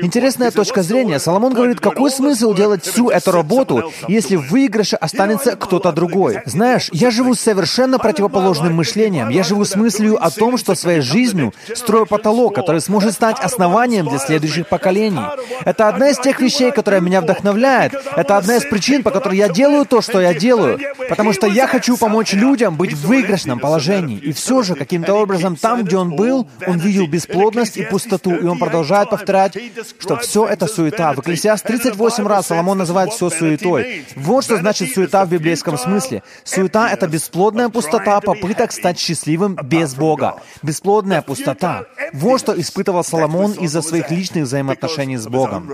Интересная 0.00 0.50
точка 0.50 0.82
зрения. 0.82 1.18
Соломон 1.18 1.54
говорит, 1.54 1.80
какой 1.80 2.10
смысл 2.10 2.54
делать 2.54 2.84
всю 2.84 3.10
эту 3.10 3.32
работу, 3.32 3.92
если 4.08 4.36
в 4.36 4.50
выигрыше 4.50 4.96
останется 4.96 5.56
кто-то 5.56 5.92
другой? 5.92 6.40
Знаешь, 6.46 6.88
я 6.92 7.10
живу 7.10 7.34
с 7.34 7.40
совершенно 7.40 7.98
противоположным 7.98 8.74
мышлением. 8.74 9.28
Я 9.28 9.42
живу 9.42 9.64
с 9.64 9.76
мыслью 9.76 10.22
о 10.22 10.30
том, 10.30 10.58
что 10.58 10.74
своей 10.74 11.00
жизнью 11.00 11.52
строю 11.74 12.06
потолок, 12.06 12.54
который 12.54 12.80
сможет 12.80 13.14
стать 13.14 13.38
основанием 13.40 14.08
для 14.08 14.18
следующих 14.18 14.68
поколений. 14.68 15.22
Это 15.64 15.88
одна 15.88 16.10
из 16.10 16.18
тех 16.18 16.40
вещей, 16.40 16.70
которая 16.70 17.00
меня 17.00 17.20
вдохновляет. 17.20 17.94
Это 18.16 18.36
одна 18.36 18.56
из 18.56 18.64
причин, 18.64 19.02
по 19.02 19.10
которой 19.10 19.36
я 19.36 19.48
делаю 19.48 19.84
то, 19.84 20.00
что 20.00 20.20
я 20.20 20.34
делаю. 20.34 20.78
Потому 21.08 21.32
что 21.32 21.46
я 21.46 21.66
хочу 21.66 21.96
помочь 21.96 22.32
людям 22.32 22.76
быть 22.76 22.92
в 22.92 23.06
выигрышном 23.06 23.58
положении. 23.58 24.18
И 24.18 24.32
все 24.32 24.62
же, 24.62 24.74
каким-то 24.74 25.14
образом, 25.14 25.56
там, 25.56 25.84
где 25.84 25.96
он 25.96 26.14
был, 26.16 26.48
он 26.66 26.78
видел 26.78 27.06
бесплодность 27.06 27.76
и 27.76 27.84
пустоту, 27.84 28.34
и 28.34 28.44
он 28.44 28.58
продолжает 28.58 29.10
повторять, 29.10 29.51
что 29.98 30.16
все 30.18 30.46
это 30.46 30.66
суета. 30.66 31.12
В 31.12 31.20
Экклесиаст 31.20 31.64
38 31.64 32.26
раз 32.26 32.46
Соломон 32.46 32.78
называет 32.78 33.12
все 33.12 33.30
суетой. 33.30 34.04
Вот 34.16 34.44
что 34.44 34.56
значит 34.58 34.92
суета 34.94 35.24
в 35.24 35.30
библейском 35.30 35.78
смысле. 35.78 36.22
Суета— 36.44 36.90
это 36.92 37.06
бесплодная 37.08 37.68
пустота 37.68 38.20
попыток 38.20 38.72
стать 38.72 38.98
счастливым 38.98 39.56
без 39.56 39.94
Бога. 39.94 40.42
Бесплодная 40.62 41.22
пустота. 41.22 41.86
Вот 42.12 42.40
что 42.40 42.58
испытывал 42.60 43.04
Соломон 43.04 43.52
из-за 43.52 43.82
своих 43.82 44.10
личных 44.10 44.44
взаимоотношений 44.44 45.16
с 45.16 45.26
Богом. 45.26 45.70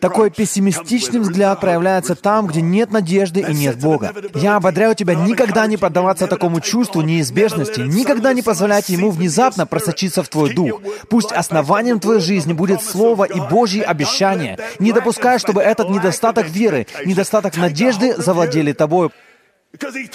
Такой 0.00 0.30
пессимистичный 0.30 1.20
взгляд 1.20 1.60
проявляется 1.60 2.14
там, 2.14 2.46
где 2.46 2.60
нет 2.60 2.90
надежды 2.90 3.40
и 3.40 3.54
нет 3.54 3.78
Бога. 3.78 4.12
Я 4.34 4.56
ободряю 4.56 4.94
тебя 4.94 5.14
никогда 5.14 5.66
не 5.66 5.76
поддаваться 5.76 6.26
такому 6.26 6.60
чувству 6.60 7.00
неизбежности, 7.02 7.80
никогда 7.80 8.32
не 8.32 8.42
позволять 8.42 8.88
ему 8.88 9.10
внезапно 9.10 9.66
просочиться 9.66 10.22
в 10.22 10.28
твой 10.28 10.54
дух. 10.54 10.80
Пусть 11.08 11.32
основанием 11.32 12.00
твоей 12.00 12.20
жизни 12.20 12.52
будет 12.52 12.82
Слово 12.82 13.24
и 13.24 13.40
Божьи 13.40 13.80
обещания. 13.80 14.58
Не 14.78 14.92
допускай, 14.92 15.38
чтобы 15.38 15.62
этот 15.62 15.90
недостаток 15.90 16.48
веры, 16.48 16.86
недостаток 17.04 17.56
надежды 17.56 18.14
завладели 18.16 18.72
тобой. 18.72 19.10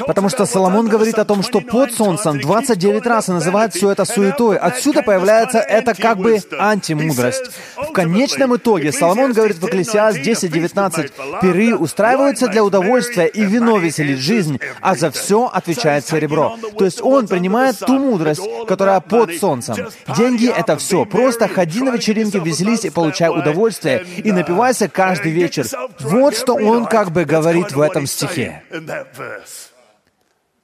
Потому 0.08 0.30
что 0.30 0.46
Соломон 0.46 0.88
говорит 0.88 1.20
о 1.20 1.26
том, 1.26 1.44
что 1.44 1.60
под 1.62 1.92
солнцем 1.94 2.40
29 2.40 3.06
раз 3.06 3.30
и 3.30 3.32
называет 3.32 3.74
все 3.74 3.92
это 3.92 4.06
суетой. 4.06 4.58
Отсюда 4.58 5.02
появляется 5.02 5.60
это 5.60 5.94
как 5.94 6.18
бы 6.18 6.40
антимудрость. 6.58 7.52
В 7.76 7.92
конечном 7.92 8.56
итоге 8.56 8.92
Соломон 8.92 9.34
говорит 9.34 9.58
в 9.58 9.68
Экклесиас 9.68 10.16
10.19, 10.16 11.42
«Пиры 11.42 11.76
устраиваются 11.76 12.48
для 12.48 12.64
удовольствия, 12.64 13.28
и 13.28 13.44
вино 13.44 13.78
веселит 13.78 14.20
жизнь, 14.20 14.60
а 14.82 14.96
за 14.96 15.12
все 15.12 15.50
отвечает 15.52 16.08
серебро». 16.08 16.58
То 16.78 16.86
есть 16.86 17.02
он 17.02 17.28
принимает 17.28 17.78
ту 17.80 18.00
мудрость, 18.00 18.42
которая 18.68 19.00
под 19.02 19.36
солнцем. 19.36 19.76
Деньги— 20.16 20.48
это 20.56 20.78
все. 20.78 21.06
Просто 21.06 21.48
ходи 21.48 21.82
на 21.82 21.92
вечеринки, 21.92 22.38
веселись 22.38 22.86
и 22.86 22.90
получай 22.90 23.30
удовольствие, 23.30 24.06
и 24.18 24.32
напивайся 24.32 24.88
каждый 24.88 25.32
вечер. 25.32 25.66
Вот 26.00 26.36
что 26.36 26.54
он 26.54 26.86
как 26.86 27.12
бы 27.12 27.26
говорит 27.26 27.72
в 27.72 27.82
этом 27.82 28.08
стихе. 28.08 28.64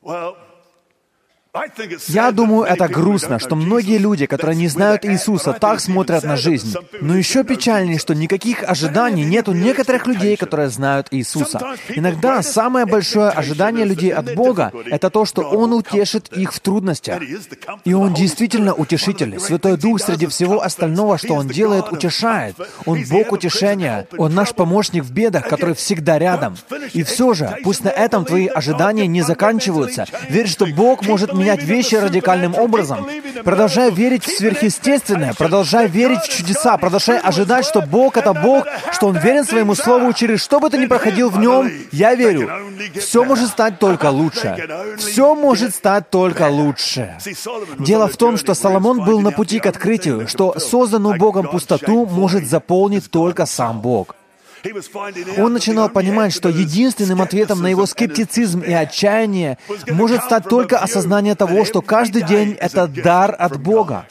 Well, 0.05 0.37
Я 2.07 2.31
думаю, 2.31 2.63
это 2.63 2.87
грустно, 2.87 3.39
что 3.39 3.55
многие 3.55 3.97
люди, 3.97 4.25
которые 4.25 4.55
не 4.57 4.67
знают 4.67 5.05
Иисуса, 5.05 5.53
так 5.53 5.79
смотрят 5.79 6.23
на 6.23 6.35
жизнь. 6.35 6.75
Но 7.01 7.15
еще 7.15 7.43
печальнее, 7.43 7.97
что 7.99 8.13
никаких 8.13 8.63
ожиданий 8.63 9.23
нет 9.23 9.47
у 9.47 9.53
некоторых 9.53 10.05
людей, 10.07 10.35
которые 10.35 10.69
знают 10.69 11.07
Иисуса. 11.11 11.75
Иногда 11.89 12.41
самое 12.43 12.85
большое 12.85 13.29
ожидание 13.29 13.85
людей 13.85 14.13
от 14.13 14.35
Бога— 14.35 14.71
это 14.85 15.09
то, 15.09 15.25
что 15.25 15.43
Он 15.43 15.73
утешит 15.73 16.27
их 16.33 16.53
в 16.53 16.59
трудностях. 16.59 17.21
И 17.85 17.93
Он 17.93 18.13
действительно 18.13 18.73
утешитель. 18.73 19.39
Святой 19.39 19.77
Дух 19.77 20.01
среди 20.01 20.27
всего 20.27 20.61
остального, 20.61 21.17
что 21.17 21.35
Он 21.35 21.47
делает, 21.47 21.91
утешает. 21.91 22.55
Он 22.85 23.03
Бог 23.09 23.31
утешения. 23.31 24.07
Он 24.17 24.33
наш 24.33 24.53
помощник 24.53 25.03
в 25.03 25.11
бедах, 25.11 25.47
который 25.47 25.75
всегда 25.75 26.19
рядом. 26.19 26.57
И 26.93 27.03
все 27.03 27.33
же, 27.33 27.57
пусть 27.63 27.83
на 27.83 27.89
этом 27.89 28.25
твои 28.25 28.47
ожидания 28.47 29.07
не 29.07 29.21
заканчиваются. 29.21 30.05
Верь, 30.29 30.47
что 30.47 30.65
Бог 30.65 31.05
может 31.05 31.33
менять 31.33 31.44
менять 31.45 31.63
вещи 31.63 31.95
радикальным 31.95 32.55
образом. 32.55 33.07
Продолжай 33.43 33.91
верить 33.91 34.25
в 34.25 34.35
сверхъестественное, 34.35 35.33
продолжай 35.33 35.87
верить 35.87 36.21
в 36.21 36.29
чудеса, 36.29 36.77
продолжай 36.77 37.19
ожидать, 37.19 37.65
что 37.65 37.81
Бог— 37.81 38.17
это 38.21 38.33
Бог, 38.33 38.65
что 38.91 39.07
Он 39.07 39.17
верен 39.17 39.45
своему 39.45 39.75
Слову, 39.75 40.13
через 40.13 40.41
что 40.41 40.59
бы 40.59 40.69
ты 40.69 40.77
ни 40.77 40.87
проходил 40.87 41.29
в 41.29 41.39
Нем, 41.39 41.71
я 41.91 42.15
верю, 42.15 42.49
все 42.99 43.23
может 43.23 43.49
стать 43.49 43.79
только 43.79 44.09
лучше. 44.09 44.57
Все 44.97 45.35
может 45.35 45.75
стать 45.75 46.09
только 46.09 46.47
лучше. 46.49 47.17
Дело 47.79 48.07
в 48.07 48.17
том, 48.17 48.37
что 48.37 48.53
Соломон 48.53 49.03
был 49.05 49.19
на 49.19 49.31
пути 49.31 49.59
к 49.59 49.67
открытию, 49.67 50.27
что 50.27 50.57
созданную 50.59 51.17
Богом 51.17 51.47
пустоту 51.47 52.05
может 52.05 52.47
заполнить 52.47 53.11
только 53.11 53.45
сам 53.45 53.81
Бог. 53.81 54.15
Он 55.37 55.53
начинал 55.53 55.89
понимать, 55.89 56.33
что 56.33 56.49
единственным 56.49 57.21
ответом 57.21 57.61
на 57.61 57.67
его 57.67 57.85
скептицизм 57.85 58.61
и 58.61 58.71
отчаяние 58.71 59.57
может 59.87 60.23
стать 60.23 60.47
только 60.49 60.79
осознание 60.79 61.35
того, 61.35 61.65
что 61.65 61.81
каждый 61.81 62.23
день— 62.23 62.57
это 62.59 62.87
дар 62.87 63.35
от 63.37 63.61
Бога. 63.61 64.07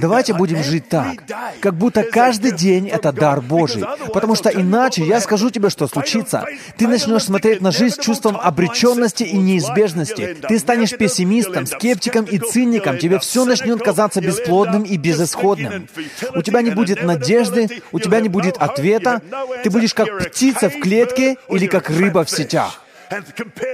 Давайте 0.00 0.34
будем 0.34 0.62
жить 0.62 0.88
так, 0.88 1.22
как 1.60 1.74
будто 1.74 2.02
каждый 2.02 2.52
день— 2.52 2.88
это 2.90 3.12
дар 3.12 3.40
Божий. 3.40 3.84
Потому 4.12 4.34
что 4.34 4.48
иначе 4.48 5.04
я 5.04 5.20
скажу 5.20 5.50
тебе, 5.50 5.70
что 5.70 5.86
случится. 5.86 6.44
Ты 6.76 6.88
начнешь 6.88 7.24
смотреть 7.24 7.60
на 7.60 7.70
жизнь 7.70 7.96
с 7.96 8.04
чувством 8.04 8.38
обреченности 8.40 9.24
и 9.24 9.36
неизбежности. 9.36 10.36
Ты 10.48 10.58
станешь 10.58 10.96
пессимистом, 10.96 11.66
скептиком 11.66 12.24
и 12.24 12.38
циником. 12.38 12.98
Тебе 12.98 13.18
все 13.18 13.44
начнет 13.44 13.82
казаться 13.82 14.20
бесплодным 14.20 14.82
и 14.82 14.96
безысходным. 14.96 15.88
У 16.34 16.42
тебя 16.42 16.62
не 16.62 16.70
будет 16.70 17.02
надежды, 17.02 17.68
у 17.92 18.00
тебя 18.00 18.20
не 18.20 18.28
будет 18.28 18.56
ответа. 18.58 19.22
Ты 19.62 19.70
будешь 19.70 19.94
как 19.94 20.08
птица 20.18 20.68
в 20.70 20.80
клетке 20.80 21.36
или 21.48 21.66
как 21.66 21.90
рыба 21.90 22.24
в 22.24 22.30
сетях. 22.30 22.82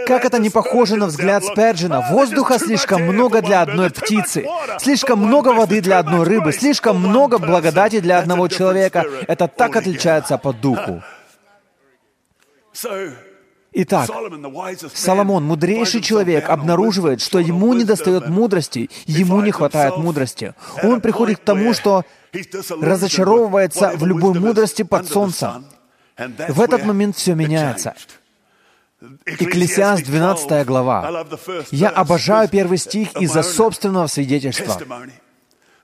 Как 0.07 0.25
это 0.25 0.38
не 0.38 0.50
похоже 0.50 0.97
на 0.97 1.07
взгляд 1.07 1.45
Сперджина? 1.45 2.07
Воздуха 2.11 2.59
слишком 2.59 3.03
много 3.03 3.43
для 3.43 3.62
одной 3.62 3.91
птицы, 3.91 4.47
слишком 4.79 5.19
много 5.21 5.49
воды 5.49 5.81
для 5.81 5.99
одной 5.99 6.25
рыбы, 6.25 6.53
слишком 6.53 6.99
много 6.99 7.38
благодати 7.38 8.00
для 8.00 8.19
одного 8.19 8.49
человека. 8.49 9.05
Это 9.26 9.49
так 9.49 9.76
отличается 9.76 10.38
по 10.38 10.53
духу. 10.53 11.03
Итак, 13.76 14.09
Соломон, 14.95 15.45
мудрейший 15.45 16.00
человек, 16.00 16.49
обнаруживает, 16.49 17.21
что 17.21 17.41
ему 17.41 17.75
недостает 17.75 18.29
мудрости, 18.29 18.88
ему 19.07 19.41
не 19.41 19.50
хватает 19.50 19.97
мудрости. 19.97 20.55
Он 20.85 21.00
приходит 21.00 21.41
к 21.41 21.45
тому, 21.45 21.75
что 21.75 22.05
разочаровывается 22.81 23.93
в 23.97 24.07
любой 24.07 24.38
мудрости 24.38 24.83
под 24.83 25.09
солнцем. 25.09 25.67
В 26.17 26.61
этот 26.61 26.85
момент 26.85 27.17
все 27.17 27.35
меняется. 27.35 27.95
Экклесиаст, 29.26 30.04
12 30.04 30.66
глава. 30.66 31.26
Я 31.70 31.88
обожаю 31.90 32.49
первый 32.49 32.78
стих 32.78 33.14
из-за 33.20 33.42
собственного 33.42 34.06
свидетельства. 34.06 34.78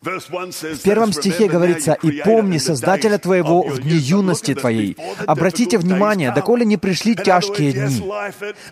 В 0.03 0.79
первом 0.83 1.13
стихе 1.13 1.47
говорится, 1.47 1.93
«И 2.03 2.23
помни 2.23 2.57
Создателя 2.57 3.19
твоего 3.19 3.65
в 3.65 3.81
дни 3.81 3.97
юности 3.97 4.55
твоей». 4.55 4.97
Обратите 5.27 5.77
внимание, 5.77 6.33
доколе 6.33 6.65
не 6.65 6.79
пришли 6.79 7.15
тяжкие 7.15 7.73
дни. 7.73 8.11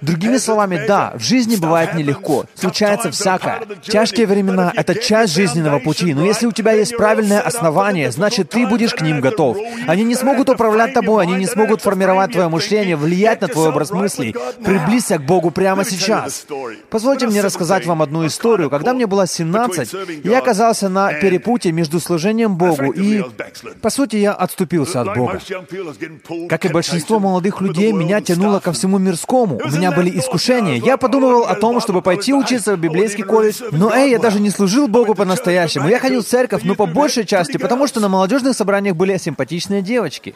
Другими 0.00 0.38
словами, 0.38 0.87
да, 0.88 1.12
в 1.16 1.23
жизни 1.23 1.56
бывает 1.56 1.92
нелегко, 1.92 2.47
случается 2.54 3.11
всякое. 3.11 3.61
Тяжкие 3.82 4.26
времена— 4.26 4.73
это 4.75 4.94
часть 4.94 5.35
жизненного 5.35 5.80
пути, 5.80 6.14
но 6.14 6.25
если 6.25 6.47
у 6.47 6.52
тебя 6.52 6.73
есть 6.73 6.97
правильное 6.97 7.42
основание, 7.42 8.11
значит, 8.11 8.49
ты 8.49 8.66
будешь 8.66 8.94
к 8.94 9.02
ним 9.02 9.20
готов. 9.20 9.58
Они 9.87 10.04
не 10.04 10.14
смогут 10.14 10.49
управлять 10.49 10.94
тобой, 10.94 11.25
они 11.25 11.35
не 11.35 11.47
смогут 11.47 11.82
формировать 11.82 12.32
твое 12.32 12.49
мышление, 12.49 12.97
влиять 12.97 13.42
на 13.42 13.49
твой 13.49 13.68
образ 13.68 13.90
мыслей. 13.90 14.35
Приблизься 14.64 15.18
к 15.18 15.26
Богу 15.26 15.50
прямо 15.50 15.85
сейчас. 15.85 16.47
Позвольте 16.88 17.26
мне 17.26 17.42
рассказать 17.42 17.85
вам 17.85 18.00
одну 18.00 18.26
историю. 18.26 18.70
Когда 18.70 18.94
мне 18.94 19.06
было 19.06 19.26
17, 19.26 20.25
я 20.25 20.38
оказался 20.38 20.88
на 20.88 21.17
перепутье 21.20 21.72
между 21.72 22.00
служением 22.00 22.56
Богу 22.56 22.92
и, 22.92 23.25
по 23.80 23.90
сути, 23.90 24.16
я 24.16 24.32
отступился 24.32 25.00
от 25.00 25.14
Бога. 25.14 25.40
Как 26.48 26.64
и 26.64 26.68
большинство 26.68 27.18
молодых 27.18 27.60
людей, 27.60 27.92
меня 27.92 28.20
тянуло 28.20 28.60
ко 28.60 28.72
всему 28.72 28.98
мирскому. 28.98 29.60
У 29.64 29.68
меня 29.68 29.92
были 29.92 30.18
искушения. 30.18 30.76
Я 30.76 30.96
подумывал 30.96 31.44
о 31.44 31.54
том, 31.54 31.80
чтобы 31.80 32.02
пойти 32.02 32.32
учиться 32.32 32.76
в 32.76 32.80
библейский 32.80 33.25
колледж. 33.25 33.62
Но, 33.72 33.94
эй, 33.94 34.10
я 34.10 34.18
даже 34.18 34.40
не 34.40 34.50
служил 34.50 34.88
Богу 34.88 35.14
по-настоящему. 35.14 35.88
Я 35.88 35.98
ходил 35.98 36.22
в 36.22 36.26
церковь, 36.26 36.62
но 36.64 36.75
по 36.75 36.87
большей 36.87 37.25
части, 37.25 37.56
потому 37.56 37.87
что 37.87 38.00
на 38.00 38.08
молодежных 38.08 38.56
собраниях 38.56 38.96
были 38.96 39.16
симпатичные 39.16 39.82
девочки. 39.82 40.34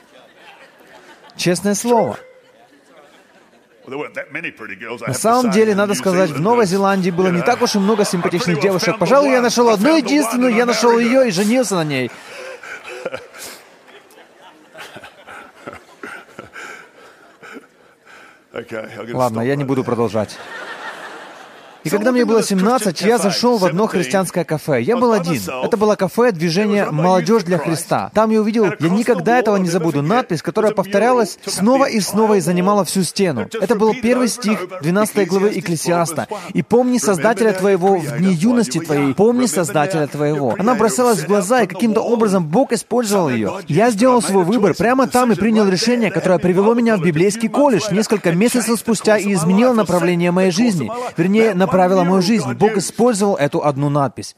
Честное 1.36 1.74
слово. 1.74 2.18
На 3.86 5.14
самом 5.14 5.50
деле, 5.50 5.74
надо 5.74 5.94
сказать, 5.94 6.30
в 6.30 6.40
Новой 6.40 6.66
Зеландии 6.66 7.10
было 7.10 7.28
не 7.28 7.42
так 7.42 7.62
уж 7.62 7.74
и 7.74 7.78
много 7.78 8.04
симпатичных 8.04 8.60
девушек. 8.60 8.98
Пожалуй, 8.98 9.30
я 9.30 9.40
нашел 9.40 9.68
одну 9.68 9.96
единственную, 9.96 10.54
я 10.54 10.66
нашел 10.66 10.98
ее 10.98 11.28
и 11.28 11.30
женился 11.32 11.74
на 11.76 11.84
ней. 11.84 12.10
Ладно, 19.12 19.40
я 19.40 19.56
не 19.56 19.64
буду 19.64 19.82
продолжать. 19.82 20.38
И 21.84 21.90
когда 21.90 22.12
мне 22.12 22.24
было 22.24 22.42
17, 22.42 23.00
я 23.02 23.18
зашел 23.18 23.58
в 23.58 23.64
одно 23.64 23.86
христианское 23.86 24.44
кафе. 24.44 24.80
Я 24.82 24.96
был 24.96 25.12
один. 25.12 25.40
Это 25.62 25.76
было 25.76 25.96
кафе 25.96 26.32
движения 26.32 26.90
«Молодежь 26.90 27.42
для 27.42 27.58
Христа». 27.58 28.10
Там 28.14 28.30
я 28.30 28.40
увидел, 28.40 28.66
я 28.78 28.88
никогда 28.88 29.38
этого 29.38 29.56
не 29.56 29.68
забуду, 29.68 30.02
надпись, 30.02 30.42
которая 30.42 30.72
повторялась 30.72 31.38
снова 31.46 31.86
и 31.86 32.00
снова 32.00 32.34
и 32.34 32.40
занимала 32.40 32.84
всю 32.84 33.02
стену. 33.02 33.48
Это 33.52 33.74
был 33.74 33.94
первый 34.00 34.28
стих 34.28 34.58
12 34.82 35.28
главы 35.28 35.52
Экклесиаста. 35.54 36.28
«И 36.54 36.62
помни 36.62 36.98
Создателя 36.98 37.52
твоего 37.52 37.96
в 37.96 38.18
дни 38.18 38.32
юности 38.32 38.78
твоей, 38.78 39.14
помни 39.14 39.46
Создателя 39.46 40.06
твоего». 40.06 40.54
Она 40.58 40.74
бросалась 40.74 41.18
в 41.18 41.26
глаза, 41.26 41.62
и 41.62 41.66
каким-то 41.66 42.00
образом 42.00 42.46
Бог 42.46 42.72
использовал 42.72 43.28
ее. 43.28 43.52
Я 43.68 43.90
сделал 43.90 44.22
свой 44.22 44.44
выбор 44.44 44.74
прямо 44.74 45.06
там 45.06 45.32
и 45.32 45.34
принял 45.34 45.68
решение, 45.68 46.10
которое 46.10 46.38
привело 46.38 46.74
меня 46.74 46.96
в 46.96 47.02
библейский 47.02 47.48
колледж 47.48 47.84
несколько 47.90 48.32
месяцев 48.32 48.78
спустя 48.78 49.16
и 49.18 49.32
изменило 49.32 49.72
направление 49.72 50.30
моей 50.30 50.50
жизни. 50.50 50.90
Вернее, 51.16 51.54
направление 51.54 51.71
направила 51.72 52.04
мою 52.04 52.22
жизнь. 52.22 52.52
Бог 52.52 52.76
использовал 52.76 53.36
эту 53.36 53.64
одну 53.64 53.88
надпись. 53.88 54.36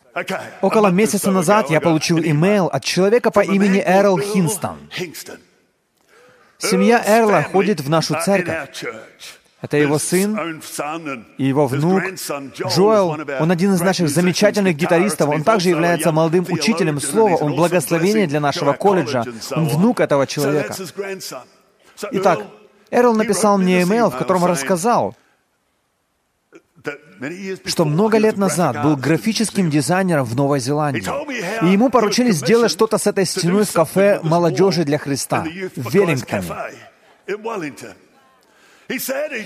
Около 0.63 0.89
месяца 0.89 1.31
назад 1.31 1.71
я 1.71 1.81
получил 1.81 2.19
имейл 2.19 2.67
от 2.67 2.85
человека 2.85 3.31
по 3.31 3.41
имени 3.41 3.83
Эрл 3.85 4.19
Хинстон. 4.19 4.79
Семья 6.59 7.03
Эрла 7.07 7.43
ходит 7.43 7.81
в 7.81 7.91
нашу 7.91 8.17
церковь. 8.25 8.85
Это 9.61 9.79
его 9.79 9.99
сын 9.99 10.63
и 11.39 11.45
его 11.45 11.67
внук. 11.67 12.03
Джоэл, 12.55 13.19
он 13.41 13.51
один 13.51 13.73
из 13.73 13.81
наших 13.81 14.11
замечательных 14.11 14.77
гитаристов. 14.77 15.31
Он 15.31 15.43
также 15.43 15.71
является 15.71 16.13
молодым 16.13 16.47
учителем 16.49 17.01
слова. 17.01 17.37
Он 17.37 17.57
благословение 17.57 18.27
для 18.27 18.41
нашего 18.41 18.75
колледжа. 18.75 19.25
Он 19.57 19.69
внук 19.69 20.01
этого 20.01 20.27
человека. 20.27 20.75
Итак, 22.13 22.41
Эрл 22.91 23.15
написал 23.15 23.59
мне 23.59 23.83
имейл, 23.83 24.11
в 24.11 24.17
котором 24.17 24.45
рассказал, 24.45 25.17
что 27.65 27.85
много 27.85 28.19
лет 28.19 28.37
назад 28.37 28.83
был 28.83 28.97
графическим 28.97 29.71
дизайнером 29.71 30.25
в 30.25 30.37
Новой 30.37 30.61
Зеландии. 30.61 31.67
И 31.67 31.73
ему 31.73 31.91
поручили 31.91 32.31
сделать 32.31 32.71
что-то 32.71 32.99
с 32.99 33.07
этой 33.07 33.25
стеной 33.25 33.65
в 33.65 33.73
кафе 33.73 34.21
молодежи 34.23 34.85
для 34.85 34.99
Христа 34.99 35.47
в 35.77 35.95
Веллингтоне. 35.95 36.45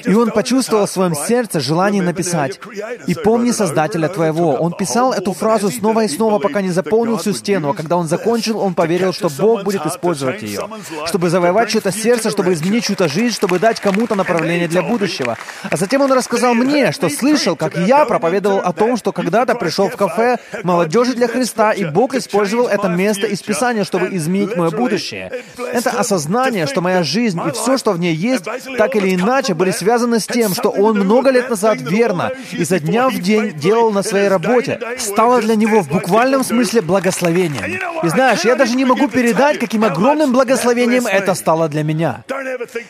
И 0.04 0.14
он 0.14 0.30
почувствовал 0.30 0.87
в 0.87 0.90
своем 0.90 1.14
сердце 1.14 1.61
желание 1.61 2.02
написать 2.02 2.61
«И 3.06 3.14
помни 3.14 3.50
Создателя 3.50 4.08
твоего». 4.08 4.54
Он 4.54 4.72
писал 4.72 5.12
эту 5.12 5.32
фразу 5.32 5.70
снова 5.70 6.04
и 6.04 6.08
снова, 6.08 6.38
пока 6.38 6.61
не 6.61 6.70
заполнил 6.70 7.18
всю 7.18 7.32
стену, 7.32 7.70
а 7.70 7.74
когда 7.74 7.96
он 7.96 8.08
закончил, 8.08 8.58
он 8.58 8.74
поверил, 8.74 9.12
что 9.12 9.28
Бог 9.28 9.64
будет 9.64 9.87
использовать 9.87 10.42
ее, 10.42 10.68
чтобы 11.06 11.30
завоевать 11.30 11.70
чье-то 11.70 11.92
сердце, 11.92 12.30
чтобы 12.30 12.52
изменить 12.52 12.84
чью-то 12.84 13.08
жизнь, 13.08 13.34
чтобы 13.34 13.58
дать 13.58 13.80
кому-то 13.80 14.14
направление 14.14 14.68
для 14.68 14.82
будущего. 14.82 15.37
А 15.70 15.76
затем 15.76 16.02
он 16.02 16.12
рассказал 16.12 16.54
мне, 16.54 16.92
что 16.92 17.08
слышал, 17.08 17.56
как 17.56 17.76
я 17.76 18.04
проповедовал 18.04 18.58
о 18.58 18.72
том, 18.72 18.96
что 18.96 19.12
когда-то 19.12 19.54
пришел 19.54 19.88
в 19.88 19.96
кафе 19.96 20.38
молодежи 20.62 21.14
для 21.14 21.28
Христа, 21.28 21.72
и 21.72 21.84
Бог 21.84 22.14
использовал 22.14 22.68
это 22.68 22.88
место 22.88 23.26
из 23.26 23.42
Писания, 23.42 23.84
чтобы 23.84 24.08
изменить 24.16 24.56
мое 24.56 24.70
будущее. 24.70 25.30
Это 25.72 25.90
осознание, 25.90 26.66
что 26.66 26.80
моя 26.80 27.02
жизнь 27.02 27.40
и 27.46 27.50
все, 27.52 27.78
что 27.78 27.92
в 27.92 27.98
ней 27.98 28.14
есть, 28.14 28.44
так 28.76 28.96
или 28.96 29.14
иначе, 29.14 29.38
иначе 29.38 29.55
были 29.55 29.70
связаны 29.70 30.18
с 30.18 30.27
тем, 30.27 30.53
что 30.53 30.70
он 30.70 30.98
много 30.98 31.31
лет 31.31 31.48
назад 31.48 31.79
верно, 31.81 32.33
изо 32.51 32.81
дня 32.81 33.09
в 33.09 33.18
день 33.20 33.53
делал 33.55 33.92
на 33.92 34.03
своей 34.03 34.29
работе, 34.29 34.81
стало 34.98 35.40
для 35.40 35.55
него 35.55 35.81
в 35.81 35.88
буквальном 35.88 36.42
смысле 36.42 36.81
благословением. 36.81 37.81
И 38.03 38.09
знаешь, 38.09 38.44
я 38.44 38.57
даже 38.57 38.74
не 38.74 38.85
могу 38.85 39.09
передать, 39.09 39.59
каким 39.59 39.85
огромным 39.85 40.33
благословением 40.33 41.07
это 41.07 41.35
стало 41.35 41.68
для 41.68 41.85
меня. 41.85 42.24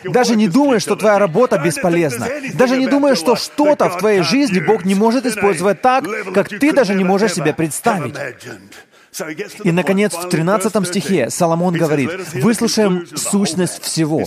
Даже 0.05 0.37
не 0.37 0.49
думай, 0.49 0.81
что 0.81 0.97
твоя 0.97 1.19
работа 1.19 1.59
бесполезна. 1.59 2.27
Даже 2.55 2.77
не 2.77 2.87
думай, 2.87 3.15
что 3.15 3.37
что-то 3.37 3.91
в 3.91 3.99
твоей 3.99 4.23
жизни 4.23 4.61
Бог 4.61 4.85
не 4.85 4.95
может 4.95 5.27
использовать 5.27 5.83
так, 5.83 6.05
как 6.35 6.49
ты 6.49 6.73
даже 6.73 6.95
не 6.95 7.05
можешь 7.05 7.35
себе 7.35 7.53
представить. 7.53 8.15
И, 9.65 9.73
наконец, 9.73 10.15
в 10.15 10.29
13 10.29 10.87
стихе 10.87 11.31
Соломон 11.31 11.75
говорит, 11.75 12.11
выслушаем 12.35 13.07
сущность 13.17 13.83
всего. 13.83 14.25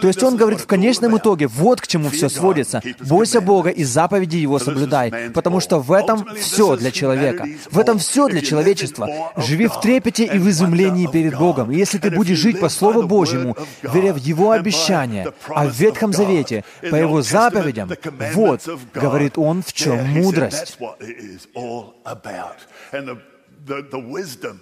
То 0.00 0.06
есть 0.06 0.22
он 0.22 0.36
говорит 0.36 0.60
в 0.60 0.66
конечном 0.66 1.16
итоге, 1.16 1.46
вот 1.46 1.80
к 1.80 1.86
чему 1.86 2.10
все 2.10 2.28
сводится. 2.28 2.82
Бойся 3.00 3.40
Бога 3.40 3.70
и 3.70 3.84
заповеди 3.84 4.36
Его 4.36 4.58
соблюдай, 4.58 5.30
потому 5.30 5.60
что 5.60 5.78
в 5.78 5.92
этом 5.92 6.26
все 6.36 6.76
для 6.76 6.90
человека. 6.90 7.46
В 7.70 7.78
этом 7.78 7.98
все 7.98 8.28
для 8.28 8.40
человечества. 8.40 9.08
Живи 9.36 9.66
в 9.66 9.80
трепете 9.80 10.24
и 10.24 10.38
в 10.38 10.48
изумлении 10.48 11.06
перед 11.06 11.36
Богом. 11.36 11.70
И 11.70 11.76
если 11.76 11.98
ты 11.98 12.10
будешь 12.10 12.38
жить 12.38 12.60
по 12.60 12.68
Слову 12.68 13.02
Божьему, 13.02 13.56
веря 13.82 14.12
в 14.12 14.16
Его 14.16 14.52
обещания, 14.52 15.32
а 15.48 15.66
в 15.66 15.72
Ветхом 15.72 16.12
Завете, 16.12 16.64
по 16.90 16.94
Его 16.96 17.22
заповедям, 17.22 17.90
вот, 18.34 18.68
говорит 18.94 19.38
он, 19.38 19.62
в 19.62 19.72
чем 19.72 20.06
мудрость. 20.08 20.78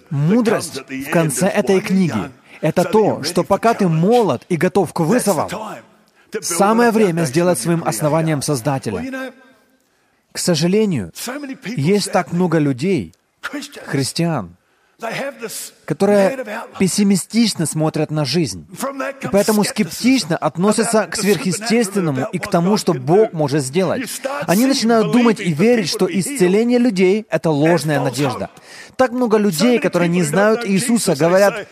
Мудрость 0.09 0.81
в 0.89 1.11
конце 1.11 1.47
этой 1.47 1.81
книги 1.81 2.31
это 2.61 2.83
то, 2.83 3.23
что 3.23 3.43
пока 3.43 3.73
ты 3.73 3.87
молод 3.87 4.45
и 4.49 4.57
готов 4.57 4.93
к 4.93 4.99
вызовам, 4.99 5.49
самое 6.41 6.91
время 6.91 7.25
сделать 7.25 7.59
своим 7.59 7.83
основанием 7.83 8.41
Создателя. 8.41 9.33
К 10.31 10.37
сожалению, 10.37 11.11
есть 11.65 12.11
так 12.11 12.31
много 12.31 12.57
людей, 12.57 13.13
христиан, 13.85 14.55
которые 15.85 16.45
пессимистично 16.79 17.65
смотрят 17.65 18.11
на 18.11 18.25
жизнь, 18.25 18.65
и 19.21 19.27
поэтому 19.27 19.63
скептично 19.63 20.37
относятся 20.37 21.07
к 21.07 21.15
сверхъестественному 21.15 22.27
и 22.31 22.39
к 22.39 22.47
тому, 22.49 22.77
что 22.77 22.93
Бог 22.93 23.33
может 23.33 23.63
сделать. 23.63 24.03
Они 24.47 24.65
начинают 24.65 25.11
думать 25.11 25.39
и 25.39 25.51
верить, 25.51 25.89
что 25.89 26.07
исцеление 26.09 26.79
людей— 26.79 27.25
это 27.29 27.49
ложная 27.49 27.99
надежда. 27.99 28.49
Так 28.95 29.11
много 29.11 29.37
людей, 29.37 29.79
которые 29.79 30.09
не 30.09 30.21
знают 30.21 30.65
Иисуса, 30.65 31.15
говорят, 31.15 31.67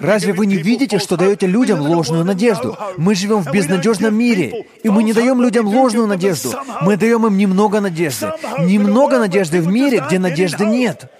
«Разве 0.00 0.32
вы 0.32 0.46
не 0.46 0.56
видите, 0.56 0.98
что 0.98 1.16
даете 1.16 1.46
людям 1.46 1.80
ложную 1.80 2.24
надежду? 2.24 2.76
Мы 2.98 3.14
живем 3.14 3.42
в 3.42 3.50
безнадежном 3.50 4.14
мире, 4.14 4.66
и 4.82 4.88
мы 4.90 5.02
не 5.02 5.12
даем 5.12 5.40
людям 5.40 5.66
ложную 5.66 6.06
надежду. 6.06 6.52
Мы 6.82 6.96
даем 6.96 7.26
им 7.26 7.36
немного 7.38 7.80
надежды. 7.80 8.32
Немного 8.58 9.18
надежды 9.18 9.60
в 9.60 9.68
мире, 9.68 10.02
где 10.06 10.18
надежды 10.18 10.66
нет». 10.66 11.10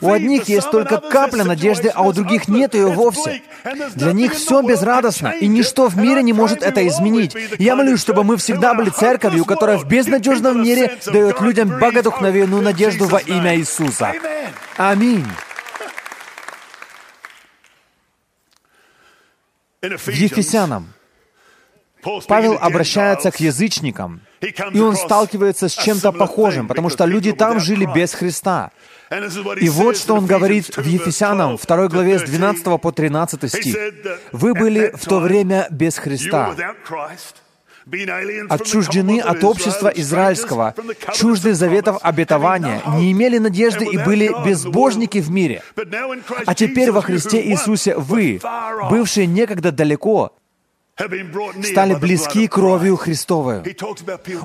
У 0.00 0.12
одних 0.12 0.48
есть 0.48 0.70
только 0.70 0.98
капля 0.98 1.44
надежды, 1.44 1.88
а 1.88 2.02
у 2.02 2.12
других 2.12 2.46
нет 2.46 2.74
ее 2.74 2.86
вовсе. 2.86 3.42
Для 3.94 4.12
них 4.12 4.34
все 4.34 4.62
безрадостно, 4.62 5.28
и 5.28 5.48
ничто 5.48 5.88
в 5.88 5.96
мире 5.96 6.22
не 6.22 6.32
может 6.32 6.62
это 6.62 6.86
изменить. 6.86 7.34
Я 7.58 7.74
молюсь, 7.74 8.00
чтобы 8.00 8.22
мы 8.22 8.36
всегда 8.36 8.74
были 8.74 8.90
церковью, 8.90 9.44
которая 9.44 9.78
в 9.78 9.88
безнадежном 9.88 10.62
мире 10.62 10.98
дает 11.06 11.40
людям 11.40 11.78
богодухновенную 11.80 12.62
надежду 12.62 13.06
во 13.06 13.18
имя 13.18 13.56
Иисуса. 13.56 14.12
Аминь. 14.76 15.26
Ефесянам 19.82 20.94
Павел 22.26 22.58
обращается 22.60 23.30
к 23.30 23.40
язычникам, 23.40 24.20
и 24.72 24.80
он 24.80 24.96
сталкивается 24.96 25.68
с 25.68 25.72
чем-то 25.72 26.12
похожим, 26.12 26.68
потому 26.68 26.90
что 26.90 27.04
люди 27.04 27.32
там 27.32 27.60
жили 27.60 27.88
без 27.94 28.14
Христа. 28.14 28.70
И 29.60 29.68
вот 29.68 29.96
что 29.96 30.14
он 30.14 30.26
говорит 30.26 30.76
в 30.76 30.86
Ефесянам, 30.86 31.56
2 31.56 31.88
главе 31.88 32.18
с 32.18 32.22
12 32.22 32.80
по 32.80 32.92
13 32.92 33.48
стих. 33.48 33.76
«Вы 34.32 34.54
были 34.54 34.92
в 34.94 35.04
то 35.04 35.20
время 35.20 35.66
без 35.70 35.98
Христа, 35.98 36.54
отчуждены 38.48 39.20
от 39.20 39.44
общества 39.44 39.88
израильского, 39.88 40.74
чужды 41.14 41.54
заветов 41.54 41.98
обетования, 42.02 42.82
не 42.96 43.12
имели 43.12 43.38
надежды 43.38 43.84
и 43.84 43.98
были 43.98 44.32
безбожники 44.44 45.18
в 45.18 45.30
мире. 45.30 45.62
А 46.46 46.54
теперь 46.54 46.90
во 46.90 47.02
Христе 47.02 47.42
Иисусе 47.42 47.94
вы, 47.96 48.40
бывшие 48.90 49.26
некогда 49.26 49.70
далеко, 49.70 50.32
стали 50.96 51.94
близки 51.94 52.46
кровью 52.46 52.96
Христовой. 52.96 53.62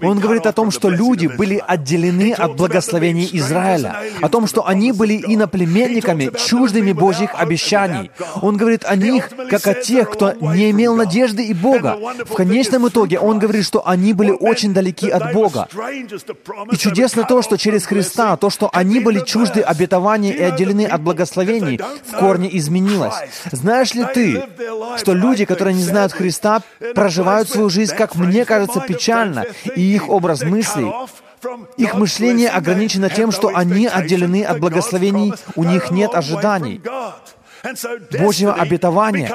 Он 0.02 0.20
говорит 0.20 0.48
о 0.48 0.52
том, 0.52 0.72
что 0.72 0.90
люди 0.90 1.28
были 1.28 1.62
отделены 1.66 2.34
от 2.34 2.56
благословений 2.56 3.30
Израиля, 3.34 4.02
о 4.20 4.30
том, 4.30 4.48
что 4.48 4.66
они 4.66 4.92
были 4.92 5.14
иноплеменниками, 5.14 6.32
чуждыми 6.36 6.92
Божьих 6.92 7.36
обещаний. 7.36 8.10
Он 8.42 8.58
говорит 8.58 8.84
о 8.86 8.96
них, 8.96 9.30
как 9.50 9.68
о 9.68 9.76
тех, 9.76 10.10
кто 10.10 10.34
не 10.34 10.72
имел 10.72 10.96
надежды 10.96 11.46
и 11.46 11.54
Бога. 11.54 11.98
В 12.26 12.34
конечном 12.34 12.88
итоге 12.88 13.20
он 13.20 13.38
говорит, 13.38 13.66
что 13.66 13.88
они 13.88 14.14
были 14.14 14.32
очень 14.32 14.74
далеки 14.74 15.08
от 15.08 15.34
Бога. 15.34 15.68
И 16.72 16.78
чудесно 16.78 17.26
то, 17.26 17.44
что 17.44 17.58
через 17.58 17.86
Христа, 17.86 18.36
то, 18.38 18.50
что 18.50 18.72
они 18.74 19.00
были 19.00 19.24
чужды 19.24 19.62
обетований 19.62 20.32
и 20.32 20.42
отделены 20.42 20.88
от 20.88 21.02
благословений, 21.02 21.80
в 22.08 22.18
корне 22.18 22.50
изменилось. 22.58 23.14
Знаешь 23.52 23.94
ли 23.94 24.04
ты, 24.12 24.44
что 24.98 25.14
люди, 25.14 25.46
которые 25.46 25.76
не 25.76 25.84
знают 25.84 26.12
Христа, 26.12 26.39
Христа 26.40 26.62
проживают 26.96 27.50
свою 27.50 27.70
жизнь, 27.70 27.96
как 27.96 28.16
мне 28.16 28.46
кажется, 28.46 28.80
печально, 28.80 29.46
и 29.76 29.82
их 29.82 30.10
образ 30.10 30.44
мыслей 30.44 30.90
их 31.78 31.94
мышление 31.94 32.50
ограничено 32.50 33.10
тем, 33.10 33.32
что 33.32 33.56
они 33.56 33.88
отделены 33.88 34.44
от 34.44 34.60
благословений, 34.60 35.34
у 35.56 35.64
них 35.64 35.90
нет 35.90 36.14
ожиданий. 36.14 36.82
Божьего 38.20 38.54
обетования, 38.54 39.32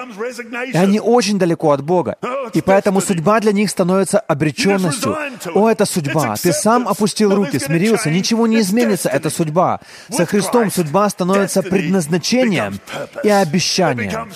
и 0.73 0.77
они 0.77 1.01
очень 1.01 1.39
далеко 1.39 1.73
от 1.73 1.83
Бога. 1.83 2.17
И 2.53 2.61
поэтому 2.61 3.01
судьба 3.01 3.41
для 3.41 3.53
них 3.53 3.71
становится 3.71 4.19
обреченностью. 4.19 5.17
О, 5.55 5.69
это 5.69 5.85
судьба. 5.85 6.35
Ты 6.41 6.53
сам 6.53 6.89
опустил 6.89 7.35
руки, 7.35 7.59
смирился, 7.59 8.11
ничего 8.11 8.47
не 8.47 8.61
изменится, 8.61 9.09
это 9.09 9.31
судьба. 9.31 9.81
Со 10.11 10.27
Христом 10.27 10.71
судьба 10.71 11.09
становится 11.09 11.63
предназначением 11.63 12.81
и 13.23 13.29
обещанием. 13.29 14.31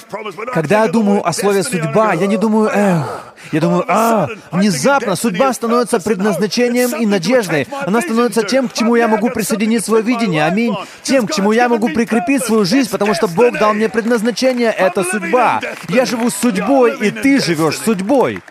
Когда 0.53 0.85
я 0.85 0.89
думаю 0.89 1.27
о 1.27 1.33
слове 1.33 1.63
«судьба», 1.63 2.15
я 2.15 2.27
не 2.27 2.37
думаю 2.37 2.71
«эх», 2.73 3.35
я 3.53 3.61
думаю, 3.61 3.85
а, 3.89 4.29
внезапно 4.51 5.17
судьба 5.17 5.53
становится 5.53 6.01
предназначением 6.01 6.95
и 7.01 7.07
надеждой. 7.07 7.67
Она 7.87 8.01
становится 8.01 8.43
тем, 8.43 8.69
к 8.69 8.73
чему 8.73 8.97
я 8.97 9.09
могу 9.09 9.31
присоединить 9.31 9.85
свое 9.85 10.03
видение. 10.03 10.45
Аминь. 10.45 10.75
Тем, 11.03 11.27
к 11.27 11.33
чему 11.33 11.53
я 11.53 11.69
могу 11.69 11.89
прикрепить 11.89 12.45
свою 12.45 12.65
жизнь, 12.65 12.91
потому 12.91 13.15
что 13.15 13.29
Бог 13.29 13.59
дал 13.59 13.75
мне 13.75 13.89
предназначение. 13.89 14.71
Это 14.71 15.05
судьба. 15.05 15.61
Я 15.89 16.05
живу 16.05 16.31
судьбой, 16.31 16.99
и 16.99 17.11
ты 17.11 17.41
живешь 17.41 17.79
судьбой. 17.79 18.43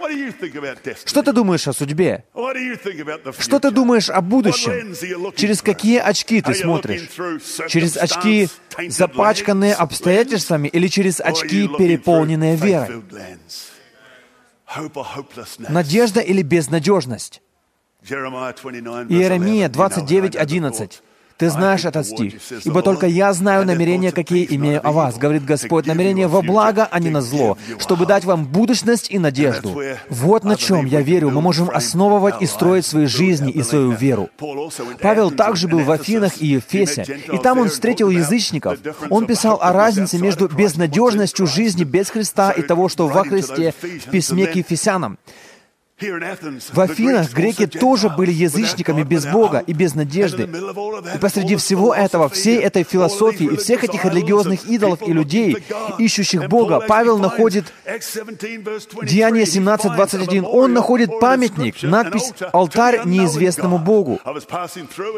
Что 1.05 1.23
ты 1.23 1.33
думаешь 1.33 1.67
о 1.67 1.73
судьбе? 1.73 2.23
Что 3.39 3.59
ты 3.59 3.71
думаешь 3.71 4.09
о 4.09 4.21
будущем? 4.21 4.93
Через 5.35 5.61
какие 5.61 5.99
очки 5.99 6.41
ты 6.41 6.53
смотришь? 6.53 7.09
Через 7.67 7.97
очки, 7.97 8.49
запачканные 8.87 9.73
обстоятельствами, 9.73 10.67
или 10.67 10.87
через 10.87 11.19
очки, 11.19 11.67
переполненные 11.77 12.55
верой? 12.55 13.03
Надежда 15.69 16.19
или 16.21 16.41
безнадежность? 16.41 17.41
Иеремия 18.03 19.69
29.11. 19.69 21.01
Ты 21.37 21.51
знаешь 21.51 21.85
этот 21.85 22.07
стих. 22.07 22.33
«Ибо 22.65 22.81
только 22.81 23.05
я 23.05 23.31
знаю 23.33 23.65
намерения, 23.65 24.11
какие 24.11 24.47
имею 24.55 24.85
о 24.85 24.91
вас, 24.91 25.17
говорит 25.17 25.45
Господь, 25.45 25.85
намерения 25.85 26.27
во 26.27 26.41
благо, 26.41 26.87
а 26.89 26.99
не 26.99 27.09
на 27.09 27.21
зло, 27.21 27.57
чтобы 27.79 28.05
дать 28.07 28.25
вам 28.25 28.45
будущность 28.45 29.11
и 29.11 29.19
надежду». 29.19 29.79
Вот 30.09 30.43
на 30.43 30.55
чем, 30.55 30.85
я 30.85 31.01
верю, 31.01 31.29
мы 31.29 31.41
можем 31.41 31.69
основывать 31.69 32.41
и 32.41 32.47
строить 32.47 32.85
свои 32.85 33.05
жизни 33.05 33.51
и 33.51 33.61
свою 33.61 33.91
веру. 33.91 34.29
Павел 35.01 35.29
также 35.29 35.67
был 35.67 35.79
в 35.79 35.91
Афинах 35.91 36.41
и 36.41 36.47
Ефесе, 36.47 37.05
и 37.31 37.37
там 37.37 37.59
он 37.59 37.69
встретил 37.69 38.09
язычников. 38.09 38.79
Он 39.09 39.27
писал 39.27 39.59
о 39.61 39.73
разнице 39.73 40.17
между 40.17 40.47
безнадежностью 40.47 41.45
жизни 41.45 41.83
без 41.83 42.09
Христа 42.09 42.51
и 42.51 42.63
того, 42.63 42.89
что 42.89 43.07
во 43.07 43.23
Христе 43.23 43.73
в 43.79 44.09
письме 44.09 44.47
к 44.47 44.55
Ефесянам. 44.55 45.19
В 45.99 46.79
Афинах 46.79 47.33
греки 47.33 47.65
тоже 47.65 48.09
были 48.09 48.31
язычниками 48.31 49.01
без 49.01 49.25
Бога 49.25 49.63
и 49.65 49.73
без 49.73 49.95
надежды. 49.95 50.43
И 50.43 51.17
посреди 51.17 51.55
всего 51.55 51.91
этого, 51.91 52.29
всей 52.29 52.59
этой 52.59 52.83
философии 52.83 53.45
и 53.45 53.55
всех 53.55 53.83
этих 53.83 54.05
религиозных 54.05 54.67
идолов 54.67 55.01
и 55.01 55.11
людей, 55.11 55.57
ищущих 55.97 56.49
Бога, 56.49 56.81
Павел 56.87 57.17
находит 57.17 57.73
Деяние 59.03 59.45
17.21. 59.45 60.43
Он 60.43 60.73
находит 60.73 61.19
памятник, 61.19 61.81
надпись 61.81 62.31
«Алтарь 62.53 63.01
неизвестному 63.05 63.79
Богу». 63.79 64.19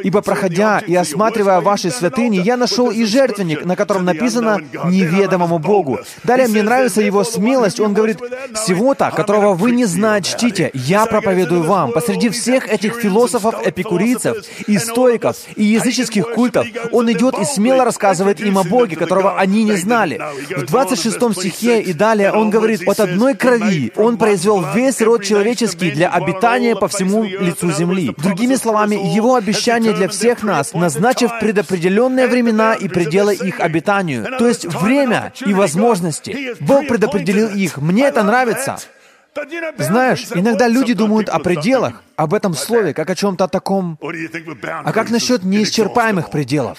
«Ибо 0.04 0.22
проходя 0.22 0.80
и 0.80 0.96
осматривая 0.96 1.60
ваши 1.60 1.92
святыни, 1.92 2.38
я 2.38 2.56
нашел 2.56 2.90
и 2.90 3.04
жертвенник, 3.04 3.66
на 3.66 3.76
котором 3.76 4.06
написано 4.06 4.60
«неведомому 4.86 5.60
Богу». 5.60 6.00
Далее 6.24 6.48
мне 6.48 6.64
нравится 6.64 7.02
его 7.02 7.26
смелость. 7.26 7.82
Он 7.82 7.94
говорит, 7.94 8.20
«Всего-то, 8.54 9.12
которого 9.12 9.56
вы 9.56 9.72
не 9.72 9.84
знаете, 9.84 10.32
чтите, 10.32 10.69
я 10.74 11.06
проповедую 11.06 11.64
вам, 11.64 11.92
посреди 11.92 12.30
всех 12.30 12.68
этих 12.68 12.96
философов, 12.96 13.56
эпикурийцев, 13.66 14.38
и 14.68 14.78
стоиков, 14.78 15.38
и 15.56 15.64
языческих 15.64 16.34
культов, 16.34 16.68
он 16.92 17.12
идет 17.12 17.38
и 17.40 17.46
смело 17.46 17.84
рассказывает 17.84 18.40
им 18.42 18.58
о 18.58 18.64
Боге, 18.64 18.96
которого 18.96 19.38
они 19.38 19.64
не 19.64 19.76
знали. 19.76 20.22
В 20.50 20.66
26 20.66 21.18
стихе 21.34 21.82
и 21.82 21.94
далее 21.94 22.32
он 22.32 22.50
говорит, 22.50 22.88
от 22.88 23.00
одной 23.00 23.36
крови 23.36 23.92
он 23.96 24.18
произвел 24.18 24.66
весь 24.74 25.02
род 25.02 25.24
человеческий 25.24 25.92
для 25.92 26.10
обитания 26.10 26.76
по 26.76 26.88
всему 26.88 27.24
лицу 27.24 27.72
земли. 27.72 28.14
Другими 28.18 28.56
словами, 28.56 28.96
его 28.96 29.36
обещание 29.36 29.94
для 29.94 30.08
всех 30.08 30.44
нас, 30.44 30.74
назначив 30.74 31.32
предопределенные 31.40 32.28
времена 32.28 32.74
и 32.74 32.88
пределы 32.88 33.36
их 33.36 33.60
обитанию. 33.60 34.26
То 34.38 34.48
есть 34.48 34.66
время 34.66 35.34
и 35.46 35.54
возможности. 35.54 36.56
Бог 36.60 36.88
предопределил 36.88 37.50
их. 37.50 37.78
Мне 37.78 38.06
это 38.06 38.24
нравится. 38.24 38.78
Знаешь, 39.78 40.28
иногда 40.34 40.68
люди 40.68 40.94
думают 40.94 41.30
о 41.30 41.40
пределах, 41.40 42.04
об 42.20 42.34
этом 42.34 42.54
слове, 42.54 42.94
как 42.94 43.10
о 43.10 43.16
чем-то 43.16 43.48
таком. 43.48 43.98
А 44.84 44.92
как 44.92 45.10
насчет 45.10 45.44
неисчерпаемых 45.44 46.30
пределов? 46.30 46.78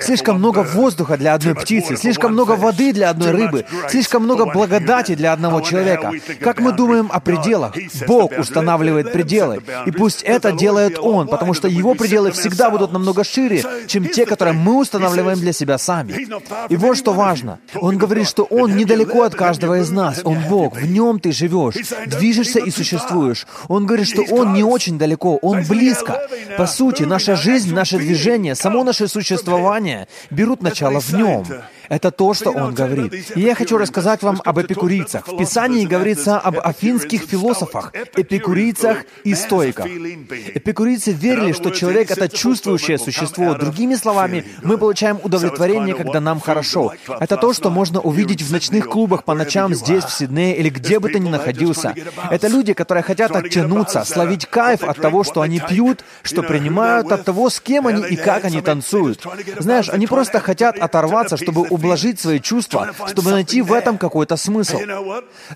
Слишком 0.00 0.38
много 0.38 0.62
воздуха 0.62 1.16
для 1.16 1.34
одной 1.34 1.56
птицы, 1.56 1.96
слишком 1.96 2.32
много 2.32 2.52
воды 2.52 2.92
для 2.92 3.10
одной 3.10 3.32
рыбы, 3.32 3.66
слишком 3.88 4.22
много 4.22 4.46
благодати 4.46 5.16
для 5.16 5.32
одного 5.32 5.60
человека. 5.60 6.12
Как 6.40 6.60
мы 6.60 6.70
думаем 6.72 7.10
о 7.12 7.18
пределах? 7.18 7.74
Бог 8.06 8.30
устанавливает 8.38 9.12
пределы. 9.12 9.60
И 9.86 9.90
пусть 9.90 10.22
это 10.22 10.52
делает 10.52 11.00
Он, 11.00 11.26
потому 11.26 11.52
что 11.52 11.66
Его 11.66 11.94
пределы 11.94 12.30
всегда 12.30 12.70
будут 12.70 12.92
намного 12.92 13.24
шире, 13.24 13.64
чем 13.88 14.08
те, 14.08 14.24
которые 14.24 14.54
мы 14.54 14.78
устанавливаем 14.78 15.40
для 15.40 15.52
себя 15.52 15.78
сами. 15.78 16.28
И 16.68 16.76
вот 16.76 16.96
что 16.96 17.12
важно. 17.12 17.58
Он 17.74 17.98
говорит, 17.98 18.28
что 18.28 18.44
Он 18.44 18.76
недалеко 18.76 19.22
от 19.22 19.34
каждого 19.34 19.80
из 19.80 19.90
нас. 19.90 20.20
Он 20.22 20.38
Бог, 20.48 20.76
в 20.76 20.86
Нем 20.86 21.18
ты 21.18 21.32
живешь, 21.32 21.74
движешься 22.06 22.60
и 22.60 22.70
существуешь. 22.70 23.48
Он 23.66 23.84
говорит, 23.84 24.06
что 24.06 24.22
Он 24.22 24.52
не 24.52 24.62
очень 24.76 24.98
далеко, 24.98 25.38
Он 25.42 25.64
близко. 25.64 26.20
По 26.58 26.66
сути, 26.66 27.04
наша 27.04 27.34
жизнь, 27.34 27.74
наше 27.74 27.96
движение, 27.98 28.54
само 28.54 28.84
наше 28.84 29.08
существование 29.08 30.06
берут 30.30 30.62
начало 30.62 31.00
в 31.00 31.12
Нем. 31.12 31.44
Это 31.88 32.10
то, 32.10 32.34
что 32.34 32.50
он 32.50 32.74
говорит. 32.74 33.36
И 33.36 33.40
я 33.40 33.54
хочу 33.54 33.78
рассказать 33.78 34.22
вам 34.22 34.40
об 34.44 34.58
эпикурийцах. 34.58 35.28
В 35.28 35.36
Писании 35.36 35.86
говорится 35.86 36.38
об 36.38 36.58
афинских 36.58 37.22
философах, 37.22 37.92
эпикурийцах 38.14 39.04
и 39.24 39.34
стоиках. 39.34 39.86
Эпикурийцы 39.86 41.12
верили, 41.12 41.52
что 41.52 41.70
человек— 41.70 42.10
это 42.12 42.28
чувствующее 42.28 42.98
существо. 42.98 43.54
Другими 43.54 43.94
словами, 43.94 44.44
мы 44.62 44.78
получаем 44.78 45.18
удовлетворение, 45.22 45.94
когда 45.94 46.20
нам 46.20 46.40
хорошо. 46.40 46.92
Это 47.20 47.36
то, 47.36 47.52
что 47.52 47.70
можно 47.70 48.00
увидеть 48.00 48.42
в 48.42 48.52
ночных 48.52 48.88
клубах 48.88 49.24
по 49.24 49.34
ночам 49.34 49.74
здесь, 49.74 50.04
в 50.04 50.12
Сиднее 50.12 50.56
или 50.56 50.70
где 50.70 50.98
бы 50.98 51.08
ты 51.08 51.18
ни 51.18 51.28
находился. 51.28 51.94
Это 52.30 52.48
люди, 52.48 52.72
которые 52.72 53.02
хотят 53.02 53.34
оттянуться, 53.34 54.04
словить 54.04 54.46
кайф 54.46 54.82
от 54.82 54.98
того, 54.98 55.24
что 55.24 55.40
они 55.42 55.60
пьют, 55.60 56.04
что 56.22 56.42
принимают, 56.42 57.12
от 57.12 57.24
того, 57.24 57.50
с 57.50 57.60
кем 57.60 57.86
они 57.86 58.02
и 58.06 58.16
как 58.16 58.44
они 58.44 58.60
танцуют. 58.60 59.26
Знаешь, 59.58 59.88
они 59.88 60.06
просто 60.06 60.40
хотят 60.40 60.78
оторваться, 60.78 61.36
чтобы 61.36 61.66
ублажить 61.76 62.18
свои 62.20 62.40
чувства, 62.40 62.92
чтобы 63.08 63.30
найти 63.30 63.62
в 63.62 63.72
этом 63.72 63.98
какой-то 63.98 64.36
смысл. 64.36 64.78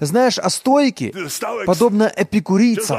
Знаешь, 0.00 0.38
а 0.38 0.48
стойки, 0.50 1.14
подобно 1.66 2.10
эпикурийцам, 2.14 2.98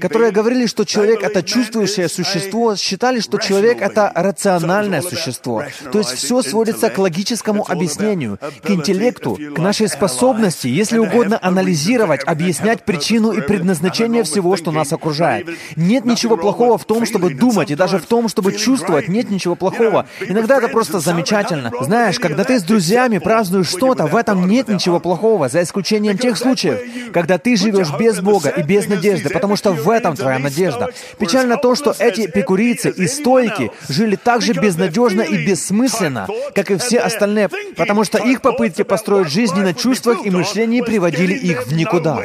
которые 0.00 0.30
говорили, 0.30 0.66
что 0.66 0.84
человек— 0.84 1.22
это 1.22 1.42
чувствующее 1.42 2.08
существо, 2.08 2.76
считали, 2.76 3.20
что 3.20 3.38
человек— 3.38 3.80
это 3.80 4.12
рациональное 4.14 5.02
существо. 5.02 5.64
То 5.92 5.98
есть 5.98 6.12
все 6.12 6.42
сводится 6.42 6.90
к 6.90 6.98
логическому 6.98 7.64
объяснению, 7.68 8.38
к 8.62 8.70
интеллекту, 8.70 9.38
к 9.56 9.58
нашей 9.58 9.88
способности, 9.88 10.68
если 10.68 10.98
угодно, 10.98 11.38
анализировать, 11.42 12.22
объяснять 12.24 12.84
причину 12.84 13.32
и 13.32 13.40
предназначение 13.40 14.22
всего, 14.22 14.56
что 14.56 14.70
нас 14.72 14.92
окружает. 14.92 15.48
Нет 15.76 16.04
ничего 16.04 16.36
плохого 16.36 16.76
в 16.78 16.84
том, 16.84 17.06
чтобы 17.06 17.34
думать, 17.34 17.70
и 17.70 17.74
даже 17.74 17.98
в 17.98 18.06
том, 18.06 18.28
чтобы 18.28 18.52
чувствовать, 18.52 19.08
нет 19.08 19.30
ничего 19.30 19.54
плохого. 19.54 20.06
Иногда 20.20 20.58
это 20.58 20.68
просто 20.68 21.00
замечательно 21.00 21.61
правильно. 21.70 21.84
Знаешь, 21.84 22.18
когда 22.18 22.44
ты 22.44 22.58
с 22.58 22.62
друзьями 22.62 23.18
празднуешь 23.18 23.68
что-то, 23.68 24.06
в 24.06 24.16
этом 24.16 24.46
нет 24.48 24.68
ничего 24.68 25.00
плохого, 25.00 25.48
за 25.48 25.62
исключением 25.62 26.18
тех 26.18 26.36
случаев, 26.36 27.12
когда 27.12 27.38
ты 27.38 27.56
живешь 27.56 27.90
без 27.98 28.20
Бога 28.20 28.48
и 28.48 28.62
без 28.62 28.88
надежды, 28.88 29.30
потому 29.30 29.56
что 29.56 29.72
в 29.72 29.88
этом 29.90 30.16
твоя 30.16 30.38
надежда. 30.38 30.90
Печально 31.18 31.56
то, 31.56 31.74
что 31.74 31.94
эти 31.98 32.22
эпикурийцы 32.26 32.90
и 32.90 33.06
стойки 33.06 33.70
жили 33.88 34.16
так 34.16 34.42
же 34.42 34.52
безнадежно 34.52 35.22
и 35.22 35.46
бессмысленно, 35.46 36.28
как 36.54 36.70
и 36.70 36.76
все 36.78 37.00
остальные, 37.00 37.48
потому 37.76 38.04
что 38.04 38.18
их 38.18 38.40
попытки 38.40 38.82
построить 38.82 39.28
жизнь 39.28 39.60
на 39.60 39.74
чувствах 39.74 40.24
и 40.24 40.30
мышлении 40.30 40.80
приводили 40.80 41.34
их 41.34 41.66
в 41.66 41.72
никуда. 41.72 42.20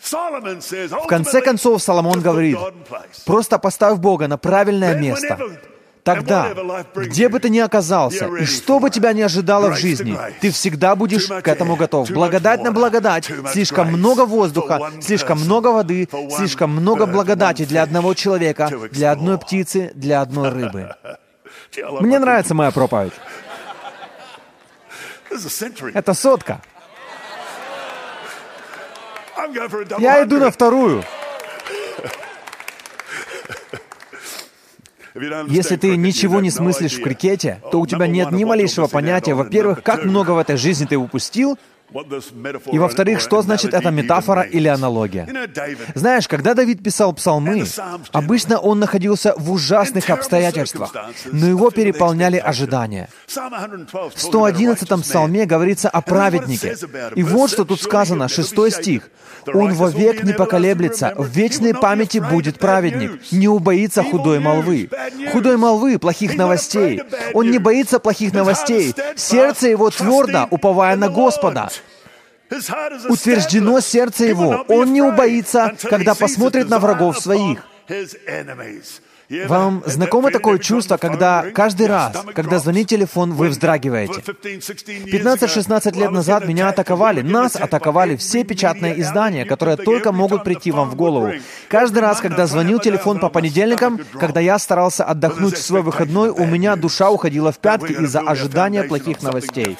В 0.00 1.06
конце 1.08 1.40
концов, 1.40 1.82
Соломон 1.82 2.20
говорит, 2.20 2.58
просто 3.24 3.58
поставь 3.58 3.98
Бога 3.98 4.28
на 4.28 4.36
правильное 4.36 4.94
место, 4.94 5.38
Тогда, 6.04 6.54
где 6.94 7.30
бы 7.30 7.40
ты 7.40 7.48
ни 7.48 7.58
оказался, 7.58 8.26
и 8.26 8.44
что 8.44 8.78
бы 8.78 8.90
тебя 8.90 9.14
ни 9.14 9.22
ожидало 9.22 9.70
в 9.70 9.78
жизни, 9.78 10.18
ты 10.40 10.50
всегда 10.50 10.94
будешь 10.96 11.28
к 11.28 11.48
этому 11.48 11.76
готов. 11.76 12.10
Благодать 12.10 12.62
на 12.62 12.72
благодать, 12.72 13.30
слишком 13.50 13.88
много 13.88 14.26
воздуха, 14.26 14.92
слишком 15.00 15.40
много 15.40 15.68
воды, 15.68 16.06
слишком 16.36 16.72
много 16.72 17.06
благодати 17.06 17.64
для 17.64 17.82
одного 17.82 18.12
человека, 18.12 18.70
для 18.92 19.12
одной 19.12 19.38
птицы, 19.38 19.92
для 19.94 20.20
одной 20.20 20.50
рыбы. 20.50 20.94
Мне 22.00 22.18
нравится 22.18 22.54
моя 22.54 22.70
проповедь. 22.70 23.14
Это 25.94 26.12
сотка. 26.12 26.60
Я 29.98 30.22
иду 30.22 30.38
на 30.38 30.50
вторую. 30.50 31.02
Если 35.48 35.76
ты 35.76 35.96
ничего 35.96 36.40
не 36.40 36.50
смыслишь 36.50 36.94
в 36.94 37.02
крикете, 37.02 37.60
то 37.70 37.80
у 37.80 37.86
тебя 37.86 38.06
нет 38.08 38.32
ни 38.32 38.44
малейшего 38.44 38.88
понятия, 38.88 39.34
во-первых, 39.34 39.82
как 39.82 40.04
много 40.04 40.32
в 40.32 40.38
этой 40.38 40.56
жизни 40.56 40.86
ты 40.86 40.96
упустил, 40.96 41.56
и 42.72 42.78
во-вторых, 42.78 43.20
что 43.20 43.42
значит 43.42 43.72
эта 43.72 43.90
метафора 43.90 44.42
или 44.42 44.68
аналогия? 44.68 45.28
Знаешь, 45.94 46.26
когда 46.26 46.54
Давид 46.54 46.82
писал 46.82 47.12
псалмы, 47.12 47.64
обычно 48.12 48.58
он 48.58 48.80
находился 48.80 49.34
в 49.36 49.52
ужасных 49.52 50.10
обстоятельствах, 50.10 50.92
но 51.30 51.46
его 51.46 51.70
переполняли 51.70 52.36
ожидания. 52.36 53.08
В 53.28 53.38
111-м 53.38 55.02
псалме 55.02 55.44
говорится 55.46 55.88
о 55.88 56.00
праведнике. 56.00 56.76
И 57.14 57.22
вот 57.22 57.50
что 57.50 57.64
тут 57.64 57.80
сказано, 57.80 58.28
шестой 58.28 58.70
стих. 58.70 59.10
«Он 59.52 59.74
вовек 59.74 60.24
не 60.24 60.32
поколеблется, 60.32 61.12
в 61.18 61.28
вечной 61.28 61.74
памяти 61.74 62.18
будет 62.18 62.58
праведник, 62.58 63.30
не 63.30 63.46
убоится 63.46 64.02
худой 64.02 64.40
молвы». 64.40 64.88
Худой 65.32 65.58
молвы, 65.58 65.98
плохих 65.98 66.34
новостей. 66.34 67.02
Он 67.34 67.50
не 67.50 67.58
боится 67.58 67.98
плохих 67.98 68.32
новостей. 68.32 68.94
Сердце 69.16 69.68
его 69.68 69.90
твердо, 69.90 70.48
уповая 70.50 70.96
на 70.96 71.10
Господа 71.10 71.68
утверждено 73.08 73.80
сердце 73.80 74.26
его. 74.26 74.64
Он 74.68 74.92
не 74.92 75.02
убоится, 75.02 75.74
когда 75.82 76.14
посмотрит 76.14 76.68
на 76.68 76.78
врагов 76.78 77.18
своих. 77.18 77.64
Вам 79.46 79.82
знакомо 79.86 80.30
такое 80.30 80.58
чувство, 80.58 80.96
когда 80.96 81.44
каждый 81.54 81.86
раз, 81.86 82.16
когда 82.34 82.58
звонит 82.58 82.88
телефон, 82.88 83.32
вы 83.32 83.48
вздрагиваете? 83.48 84.20
15-16 84.20 85.98
лет 85.98 86.10
назад 86.10 86.46
меня 86.46 86.68
атаковали, 86.68 87.22
нас 87.22 87.56
атаковали 87.56 88.16
все 88.16 88.44
печатные 88.44 89.00
издания, 89.00 89.44
которые 89.44 89.76
только 89.76 90.12
могут 90.12 90.44
прийти 90.44 90.70
вам 90.70 90.90
в 90.90 90.94
голову. 90.94 91.32
Каждый 91.68 92.00
раз, 92.00 92.20
когда 92.20 92.46
звонил 92.46 92.78
телефон 92.78 93.18
по 93.18 93.28
понедельникам, 93.28 94.00
когда 94.18 94.40
я 94.40 94.58
старался 94.58 95.04
отдохнуть 95.04 95.56
в 95.56 95.62
свой 95.62 95.82
выходной, 95.82 96.30
у 96.30 96.44
меня 96.44 96.76
душа 96.76 97.10
уходила 97.10 97.52
в 97.52 97.58
пятки 97.58 97.92
из-за 97.92 98.20
ожидания 98.20 98.84
плохих 98.84 99.22
новостей. 99.22 99.76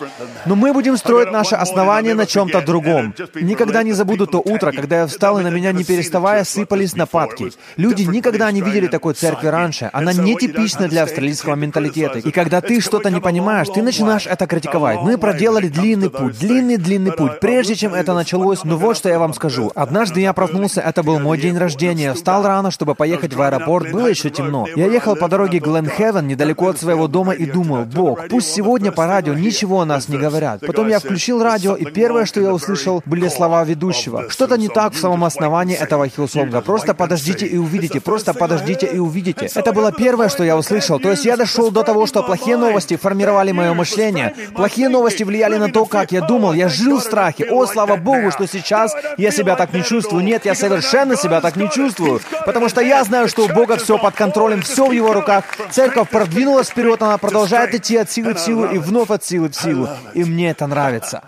Но 0.46 0.56
мы 0.56 0.72
будем 0.72 0.96
строить 0.96 1.30
наше 1.30 1.54
основание 1.54 2.14
на 2.14 2.26
чем-то 2.26 2.62
другом. 2.62 3.14
Никогда 3.34 3.82
не 3.82 3.92
забуду 3.92 4.26
то 4.26 4.38
утро, 4.38 4.72
когда 4.72 5.00
я 5.00 5.06
встал, 5.06 5.38
и 5.40 5.42
на 5.42 5.48
меня 5.48 5.72
не 5.72 5.84
переставая 5.84 6.44
сыпались 6.44 6.94
нападки. 6.96 7.52
Люди 7.76 8.02
никогда 8.02 8.50
не 8.50 8.60
видели 8.60 8.86
такой 8.86 9.14
церкви, 9.14 9.43
церкви 9.44 9.48
раньше, 9.48 9.90
она 9.92 10.12
нетипична 10.12 10.88
для 10.88 11.02
австралийского 11.02 11.54
менталитета. 11.54 12.18
И 12.18 12.30
когда 12.30 12.60
ты 12.60 12.80
что-то 12.80 13.10
не 13.10 13.20
понимаешь, 13.20 13.68
ты 13.74 13.82
начинаешь 13.82 14.26
это 14.26 14.46
критиковать. 14.46 15.00
Мы 15.02 15.18
проделали 15.18 15.68
длинный 15.68 16.10
путь, 16.10 16.38
длинный-длинный 16.38 17.12
путь, 17.12 17.40
прежде 17.40 17.74
чем 17.74 17.94
это 17.94 18.14
началось. 18.14 18.64
Ну 18.64 18.76
вот 18.76 18.96
что 18.96 19.08
я 19.08 19.18
вам 19.18 19.34
скажу. 19.34 19.70
Однажды 19.74 20.20
я 20.20 20.32
проснулся, 20.32 20.80
это 20.80 21.02
был 21.02 21.18
мой 21.20 21.38
день 21.38 21.58
рождения. 21.58 22.12
Встал 22.14 22.42
рано, 22.42 22.70
чтобы 22.70 22.94
поехать 22.94 23.34
в 23.34 23.42
аэропорт, 23.42 23.92
было 23.92 24.06
еще 24.06 24.30
темно. 24.30 24.66
Я 24.76 24.86
ехал 24.86 25.16
по 25.16 25.28
дороге 25.28 25.58
Гленхевен, 25.58 26.26
недалеко 26.26 26.68
от 26.68 26.78
своего 26.78 27.08
дома, 27.08 27.32
и 27.32 27.46
думаю, 27.46 27.86
Бог, 27.86 28.28
пусть 28.28 28.52
сегодня 28.52 28.92
по 28.92 29.06
радио 29.06 29.34
ничего 29.34 29.80
о 29.80 29.84
нас 29.84 30.08
не 30.08 30.16
говорят. 30.16 30.60
Потом 30.66 30.88
я 30.88 30.98
включил 30.98 31.42
радио, 31.42 31.74
и 31.74 31.84
первое, 31.84 32.24
что 32.24 32.40
я 32.40 32.52
услышал, 32.52 33.02
были 33.04 33.28
слова 33.28 33.64
ведущего. 33.64 34.30
Что-то 34.30 34.56
не 34.56 34.68
так 34.68 34.92
в 34.92 34.98
самом 34.98 35.24
основании 35.24 35.76
этого 35.76 36.08
Хилсонга. 36.08 36.60
Просто 36.60 36.94
подождите 36.94 37.46
и 37.46 37.56
увидите, 37.56 38.00
просто 38.00 38.34
подождите 38.34 38.86
и 38.86 38.98
увидите 38.98 39.23
видите. 39.24 39.48
Это 39.54 39.72
было 39.72 39.92
первое, 39.92 40.28
что 40.28 40.44
я 40.44 40.56
услышал. 40.56 41.00
То 41.00 41.10
есть 41.10 41.24
я 41.24 41.36
дошел 41.36 41.70
до 41.70 41.82
того, 41.82 42.06
что 42.06 42.22
плохие 42.22 42.56
новости 42.56 42.96
формировали 42.96 43.52
мое 43.52 43.74
мышление. 43.74 44.34
Плохие 44.54 44.88
новости 44.88 45.22
влияли 45.22 45.56
на 45.56 45.70
то, 45.70 45.84
как 45.86 46.12
я 46.12 46.20
думал. 46.20 46.52
Я 46.52 46.68
жил 46.68 46.98
в 46.98 47.02
страхе. 47.02 47.46
О, 47.50 47.66
слава 47.66 47.96
Богу, 47.96 48.30
что 48.30 48.46
сейчас 48.46 48.94
я 49.16 49.30
себя 49.30 49.56
так 49.56 49.72
не 49.72 49.82
чувствую. 49.82 50.22
Нет, 50.24 50.44
я 50.44 50.54
совершенно 50.54 51.16
себя 51.16 51.40
так 51.40 51.56
не 51.56 51.70
чувствую. 51.70 52.20
Потому 52.46 52.68
что 52.68 52.80
я 52.80 53.02
знаю, 53.04 53.28
что 53.28 53.44
у 53.44 53.48
Бога 53.48 53.76
все 53.76 53.98
под 53.98 54.14
контролем, 54.14 54.62
все 54.62 54.86
в 54.86 54.92
Его 54.92 55.12
руках. 55.12 55.44
Церковь 55.70 56.08
продвинулась 56.08 56.68
вперед, 56.68 57.02
она 57.02 57.18
продолжает 57.18 57.74
идти 57.74 57.96
от 57.96 58.10
силы 58.10 58.34
в 58.34 58.38
силу 58.38 58.66
и 58.66 58.78
вновь 58.78 59.10
от 59.10 59.24
силы 59.24 59.48
в 59.48 59.54
силу. 59.54 59.88
И 60.14 60.24
мне 60.24 60.50
это 60.50 60.66
нравится. 60.66 61.22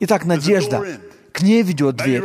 Итак, 0.00 0.24
надежда. 0.24 0.82
К 1.32 1.42
ней 1.42 1.62
ведет 1.62 1.96
дверь. 1.96 2.22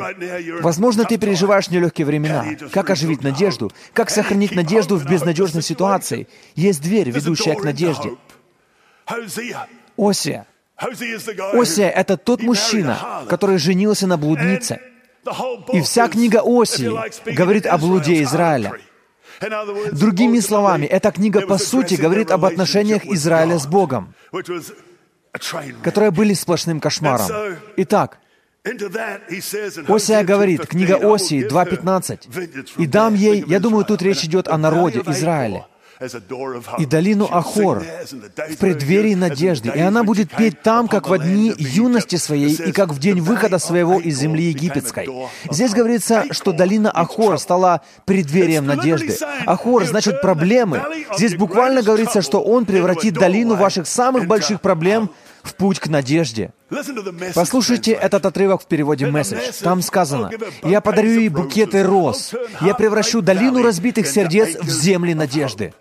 Возможно, 0.62 1.06
ты 1.06 1.18
переживаешь 1.18 1.70
нелегкие 1.70 2.06
времена. 2.06 2.46
Как 2.72 2.90
оживить 2.90 3.24
надежду? 3.24 3.72
Как 3.94 4.10
сохранить 4.10 4.56
надежду 4.56 4.98
в 4.98 5.06
безнадежной 5.06 5.62
ситуации? 5.62 6.28
Есть 6.56 6.82
дверь, 6.82 7.10
ведущая 7.10 7.56
к 7.56 7.64
надежде. 7.64 8.12
Осия. 9.98 10.48
Осия— 10.78 11.90
это 11.96 12.18
тот 12.18 12.42
мужчина, 12.42 13.24
который 13.30 13.58
женился 13.58 14.08
на 14.08 14.18
блуднице. 14.18 14.80
И 15.74 15.82
вся 15.82 16.08
книга 16.08 16.42
Осии 16.44 16.92
говорит 17.34 17.66
о 17.66 17.78
блуде 17.78 18.22
Израиля. 18.24 18.74
Другими 19.92 20.40
словами, 20.40 20.86
эта 20.86 21.12
книга 21.12 21.42
по 21.42 21.58
сути 21.58 21.96
говорит 21.96 22.32
об 22.32 22.46
отношениях 22.46 23.06
Израиля 23.06 23.58
с 23.58 23.68
Богом, 23.68 24.14
которые 25.84 26.12
были 26.12 26.34
сплошным 26.34 26.80
кошмаром. 26.80 27.58
Итак, 27.78 28.20
Осия 29.88 30.24
говорит, 30.24 30.68
книга 30.68 30.96
Осии 30.96 31.48
2.15, 31.48 32.74
«И 32.78 32.88
дам 32.88 33.14
ей...» 33.14 33.44
Я 33.48 33.60
думаю, 33.60 33.86
тут 33.86 34.02
речь 34.02 34.24
идет 34.24 34.48
о 34.48 34.58
народе 34.58 35.02
Израиля 35.06 35.68
и 36.78 36.86
долину 36.86 37.28
Ахор 37.32 37.84
в 38.50 38.58
преддверии 38.58 39.16
надежды, 39.16 39.72
и 39.74 39.80
она 39.80 40.04
будет 40.04 40.30
петь 40.32 40.62
там, 40.62 40.88
как 40.88 41.08
в 41.08 41.18
дни 41.18 41.54
юности 41.58 42.18
своей, 42.18 42.54
и 42.54 42.72
как 42.72 42.90
в 42.92 43.00
день 43.00 43.22
выхода 43.22 43.60
своего 43.60 44.00
из 44.00 44.20
земли 44.20 44.46
египетской. 44.46 45.08
Здесь 45.50 45.72
говорится, 45.72 46.26
что 46.32 46.52
долина 46.52 46.92
Ахор 46.92 47.40
стала 47.40 47.82
преддверием 48.06 48.66
надежды. 48.66 49.16
Ахор 49.46 49.86
значит 49.86 50.22
проблемы. 50.22 50.82
Здесь 51.16 51.36
буквально 51.36 51.82
говорится, 51.82 52.22
что 52.22 52.42
он 52.42 52.66
превратит 52.66 53.14
долину 53.14 53.56
ваших 53.56 53.88
самых 53.88 54.28
больших 54.28 54.62
проблем 54.62 55.10
в 55.46 55.56
путь 55.56 55.80
к 55.80 55.88
надежде. 55.88 56.52
Послушайте 57.34 57.92
этот 57.92 58.26
отрывок 58.26 58.64
в 58.64 58.66
переводе 58.66 59.06
«Месседж». 59.06 59.40
Там 59.62 59.82
сказано, 59.82 60.32
«Я 60.64 60.82
подарю 60.82 61.20
ей 61.20 61.30
букеты 61.30 61.84
роз. 61.84 62.34
Я 62.62 62.74
превращу 62.74 63.22
долину 63.22 63.64
разбитых 63.64 64.08
сердец 64.08 64.58
в 64.60 64.70
земли 64.70 65.14
надежды». 65.14 65.74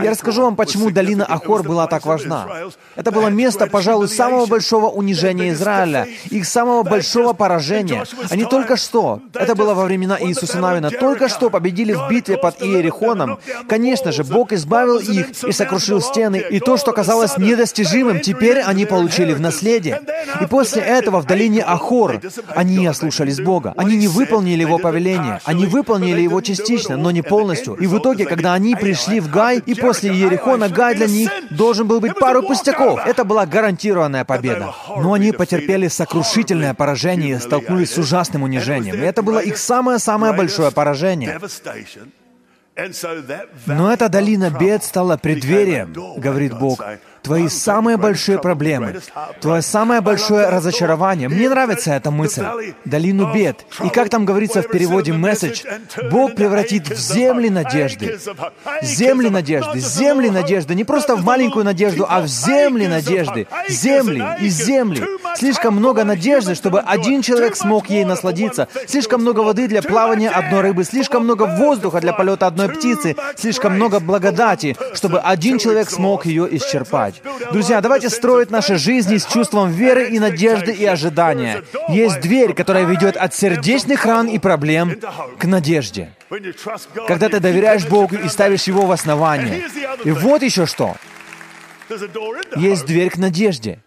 Я 0.00 0.10
расскажу 0.10 0.42
вам, 0.42 0.56
почему 0.56 0.90
долина 0.90 1.24
Ахор 1.24 1.62
была 1.62 1.86
так 1.86 2.06
важна. 2.06 2.46
Это 2.94 3.10
было 3.10 3.28
место, 3.28 3.66
пожалуй, 3.66 4.08
самого 4.08 4.46
большого 4.46 4.88
унижения 4.88 5.50
Израиля, 5.50 6.06
их 6.30 6.46
самого 6.46 6.82
большого 6.82 7.32
поражения. 7.32 8.04
Они 8.30 8.44
только 8.44 8.76
что, 8.76 9.20
это 9.34 9.54
было 9.54 9.74
во 9.74 9.84
времена 9.84 10.16
Иисуса 10.20 10.58
Навина, 10.58 10.90
только 10.90 11.28
что 11.28 11.50
победили 11.50 11.92
в 11.92 12.08
битве 12.08 12.38
под 12.38 12.62
Иерихоном. 12.62 13.38
Конечно 13.68 14.12
же, 14.12 14.24
Бог 14.24 14.52
избавил 14.52 14.98
их 14.98 15.30
и 15.44 15.52
сокрушил 15.52 16.00
стены, 16.00 16.44
и 16.50 16.60
то, 16.60 16.76
что 16.76 16.92
казалось 16.92 17.36
недостижимым, 17.38 18.20
теперь 18.20 18.60
они 18.60 18.86
получили 18.86 19.32
в 19.32 19.40
наследие. 19.40 20.00
И 20.40 20.46
после 20.46 20.82
этого 20.82 21.20
в 21.20 21.26
долине 21.26 21.62
Ахор 21.62 22.20
они 22.54 22.86
ослушались 22.86 23.40
Бога. 23.40 23.74
Они 23.76 23.96
не 23.96 24.08
выполнили 24.08 24.60
Его 24.60 24.78
повеление. 24.78 25.40
Они 25.44 25.66
выполнили 25.66 26.20
Его 26.20 26.40
частично, 26.40 26.96
но 26.96 27.10
не 27.10 27.22
полностью. 27.22 27.74
И 27.74 27.86
в 27.86 27.98
итоге, 27.98 28.26
когда 28.26 28.52
они 28.54 28.76
пришли 28.76 29.20
в 29.24 29.30
Гай, 29.30 29.58
и 29.58 29.74
после 29.74 30.14
Ерехона 30.14 30.68
Гай 30.68 30.94
для 30.94 31.06
них 31.06 31.30
должен 31.50 31.86
был 31.86 32.00
быть 32.00 32.14
пару 32.18 32.42
пустяков. 32.42 33.00
Это 33.04 33.24
была 33.24 33.46
гарантированная 33.46 34.24
победа. 34.24 34.74
Но 34.96 35.12
они 35.12 35.32
потерпели 35.32 35.88
сокрушительное 35.88 36.74
поражение 36.74 37.36
и 37.36 37.38
столкнулись 37.38 37.92
с 37.92 37.98
ужасным 37.98 38.42
унижением. 38.42 38.96
И 38.96 38.98
это 38.98 39.22
было 39.22 39.38
их 39.38 39.58
самое-самое 39.58 40.32
большое 40.32 40.70
поражение. 40.70 41.40
Но 43.66 43.92
эта 43.92 44.08
долина 44.08 44.50
бед 44.50 44.82
стала 44.82 45.16
преддверием, 45.16 45.92
говорит 46.16 46.58
Бог, 46.58 46.82
твои 47.24 47.48
самые 47.48 47.96
большие 47.96 48.38
проблемы, 48.38 49.00
твое 49.40 49.62
самое 49.62 50.00
большое 50.00 50.48
разочарование. 50.50 51.28
Мне 51.28 51.48
нравится 51.48 51.92
эта 51.92 52.10
мысль. 52.10 52.44
Долину 52.84 53.32
бед. 53.32 53.64
И 53.82 53.88
как 53.88 54.10
там 54.10 54.26
говорится 54.26 54.62
в 54.62 54.68
переводе 54.68 55.12
месседж, 55.12 55.62
Бог 56.10 56.34
превратит 56.34 56.88
в 56.88 56.96
земли 56.96 57.48
надежды. 57.48 58.18
Земли 58.82 59.30
надежды, 59.30 59.78
земли 59.80 60.30
надежды. 60.30 60.74
Не 60.74 60.84
просто 60.84 61.16
в 61.16 61.24
маленькую 61.24 61.64
надежду, 61.64 62.06
а 62.08 62.20
в 62.20 62.26
земли 62.26 62.86
надежды. 62.86 63.46
Земли 63.68 64.22
и 64.40 64.48
земли. 64.48 65.02
Слишком 65.36 65.74
много 65.76 66.04
надежды, 66.04 66.54
чтобы 66.54 66.80
один 66.80 67.22
человек 67.22 67.56
смог 67.56 67.88
ей 67.88 68.04
насладиться. 68.04 68.68
Слишком 68.86 69.22
много 69.22 69.40
воды 69.40 69.66
для 69.66 69.82
плавания 69.82 70.28
одной 70.28 70.60
рыбы. 70.60 70.84
Слишком 70.84 71.24
много 71.24 71.44
воздуха 71.44 72.00
для 72.00 72.12
полета 72.12 72.46
одной 72.46 72.68
птицы. 72.68 73.16
Слишком 73.36 73.76
много 73.76 73.98
благодати, 73.98 74.76
чтобы 74.92 75.20
один 75.20 75.58
человек 75.58 75.90
смог 75.90 76.26
ее 76.26 76.46
исчерпать 76.56 77.13
строить. 77.14 77.52
Друзья, 77.52 77.80
давайте 77.80 78.10
строить 78.10 78.50
наши 78.50 78.76
жизни 78.76 79.16
с 79.16 79.26
чувством 79.26 79.70
веры 79.70 80.08
и 80.08 80.18
надежды 80.18 80.72
и 80.72 80.84
ожидания. 80.84 81.62
Есть 81.88 82.20
дверь, 82.20 82.54
которая 82.54 82.84
ведет 82.84 83.16
от 83.16 83.34
сердечных 83.34 84.04
ран 84.04 84.28
и 84.28 84.38
проблем 84.38 85.00
к 85.38 85.44
надежде. 85.44 86.14
Когда 87.06 87.28
ты 87.28 87.40
доверяешь 87.40 87.86
Богу 87.86 88.16
и 88.16 88.28
ставишь 88.28 88.64
Его 88.64 88.86
в 88.86 88.92
основание. 88.92 89.64
И 90.04 90.10
вот 90.10 90.42
еще 90.42 90.66
что. 90.66 90.96
Есть 92.56 92.86
дверь 92.86 93.10
к 93.10 93.16
надежде. 93.16 93.80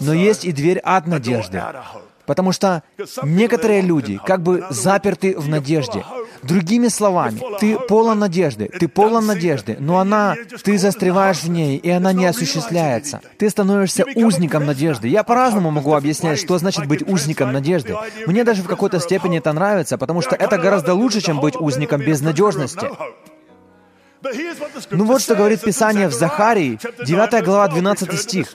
Но 0.00 0.12
есть 0.12 0.44
и 0.44 0.52
дверь 0.52 0.78
от 0.78 1.06
надежды. 1.06 1.62
Потому 2.26 2.52
что 2.52 2.82
некоторые 3.22 3.80
люди 3.80 4.20
как 4.24 4.42
бы 4.42 4.64
заперты 4.70 5.36
в 5.38 5.48
надежде. 5.48 6.04
Другими 6.42 6.88
словами, 6.88 7.40
ты 7.60 7.78
полон 7.78 8.18
надежды, 8.18 8.68
ты 8.68 8.88
полон 8.88 9.26
надежды, 9.26 9.76
но 9.80 9.98
она, 9.98 10.36
ты 10.62 10.78
застреваешь 10.78 11.42
в 11.42 11.48
ней, 11.48 11.76
и 11.76 11.90
она 11.90 12.12
не 12.12 12.26
осуществляется. 12.26 13.20
Ты 13.38 13.48
становишься 13.50 14.04
узником 14.14 14.66
надежды. 14.66 15.08
Я 15.08 15.22
по-разному 15.24 15.70
могу 15.70 15.94
объяснять, 15.94 16.38
что 16.38 16.58
значит 16.58 16.86
быть 16.86 17.02
узником 17.02 17.52
надежды. 17.52 17.96
Мне 18.26 18.44
даже 18.44 18.62
в 18.62 18.66
какой-то 18.66 19.00
степени 19.00 19.38
это 19.38 19.52
нравится, 19.52 19.98
потому 19.98 20.20
что 20.22 20.34
это 20.36 20.58
гораздо 20.58 20.94
лучше, 20.94 21.20
чем 21.20 21.40
быть 21.40 21.56
узником 21.56 22.00
безнадежности. 22.00 22.90
Ну 24.90 25.04
вот 25.04 25.22
что 25.22 25.34
говорит 25.34 25.60
Писание 25.60 26.08
в 26.08 26.12
Захарии, 26.12 26.78
9 27.04 27.44
глава, 27.44 27.68
12 27.68 28.20
стих. 28.20 28.54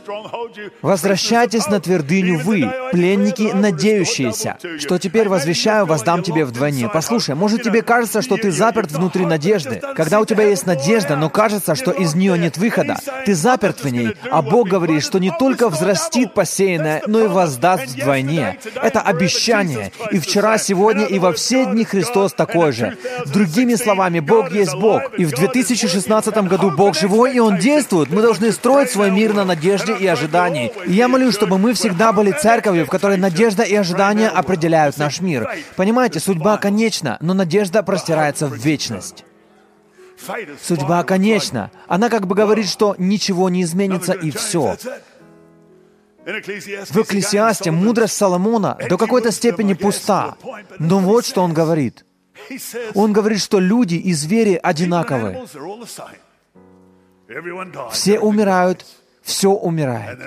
«Возвращайтесь 0.81 1.67
на 1.67 1.79
твердыню 1.79 2.39
вы, 2.39 2.71
пленники, 2.91 3.51
надеющиеся, 3.53 4.57
что 4.79 4.97
теперь 4.97 5.29
возвещаю, 5.29 5.86
воздам 5.86 6.23
тебе 6.23 6.45
вдвойне». 6.45 6.89
Послушай, 6.89 7.36
может 7.36 7.63
тебе 7.63 7.81
кажется, 7.81 8.21
что 8.21 8.38
ты 8.38 8.51
заперт 8.51 8.91
внутри 8.91 9.25
надежды. 9.25 9.81
Когда 9.95 10.19
у 10.19 10.25
тебя 10.25 10.45
есть 10.45 10.65
надежда, 10.65 11.15
но 11.15 11.29
кажется, 11.29 11.75
что 11.75 11.91
из 11.91 12.15
нее 12.15 12.38
нет 12.38 12.57
выхода, 12.57 12.97
ты 13.25 13.34
заперт 13.34 13.84
в 13.84 13.89
ней, 13.89 14.15
а 14.29 14.41
Бог 14.41 14.67
говорит, 14.67 15.03
что 15.03 15.19
не 15.19 15.31
только 15.38 15.69
взрастит 15.69 16.34
посеянное, 16.34 17.03
но 17.07 17.25
и 17.25 17.27
воздаст 17.27 17.88
вдвойне. 17.88 18.60
Это 18.75 19.01
обещание. 19.01 19.91
И 20.12 20.19
вчера, 20.19 20.57
сегодня 20.57 21.05
и 21.05 21.19
во 21.19 21.34
все 21.34 21.65
дни 21.65 21.86
Христос 21.86 22.34
такой 22.34 22.71
же. 22.71 22.97
Другими 23.27 23.75
словами, 23.75 24.19
Бог 24.19 24.51
есть 24.51 24.75
Бог. 24.75 25.13
И 25.17 25.25
в 25.25 25.31
2000 25.31 25.61
2016 25.63 26.36
году 26.47 26.71
Бог 26.71 26.95
живой, 26.95 27.36
и 27.36 27.39
Он 27.39 27.58
действует. 27.58 28.10
Мы 28.10 28.21
должны 28.21 28.52
строить 28.52 28.91
свой 28.91 29.12
мир 29.12 29.34
на 29.34 29.45
надежде 29.45 29.95
и 29.95 30.08
ожидании. 30.08 30.71
И 30.86 30.93
я 30.93 31.08
молюсь, 31.08 31.36
чтобы 31.36 31.58
мы 31.58 31.74
всегда 31.74 32.12
были 32.12 32.32
церковью, 32.32 32.86
в 32.86 32.89
которой 32.89 33.17
надежда 33.17 33.63
и 33.63 33.76
ожидания 33.76 34.30
определяют 34.30 34.97
наш 34.97 35.21
мир. 35.21 35.50
Понимаете, 35.76 36.19
судьба 36.19 36.58
конечна, 36.58 37.17
но 37.21 37.34
надежда 37.34 37.84
простирается 37.84 38.47
в 38.47 38.56
вечность. 38.56 39.26
Судьба 40.62 41.04
конечна. 41.04 41.71
Она 41.88 42.10
как 42.10 42.28
бы 42.28 42.36
говорит, 42.36 42.69
что 42.69 42.95
ничего 42.97 43.50
не 43.50 43.63
изменится 43.63 44.13
и 44.13 44.32
все. 44.32 44.78
В 46.26 46.97
Экклесиасте 47.02 47.71
мудрость 47.71 48.15
Соломона 48.15 48.78
до 48.89 48.97
какой-то 48.97 49.32
степени 49.32 49.74
пуста. 49.74 50.36
Но 50.78 51.00
вот 51.00 51.26
что 51.26 51.41
он 51.41 51.54
говорит. 51.54 52.06
Он 52.95 53.13
говорит, 53.13 53.41
что 53.41 53.60
люди 53.60 53.95
и 53.95 54.13
звери 54.13 54.60
одинаковы. 54.62 55.47
Все 57.91 58.19
умирают, 58.19 58.86
все 59.21 59.51
умирает. 59.51 60.19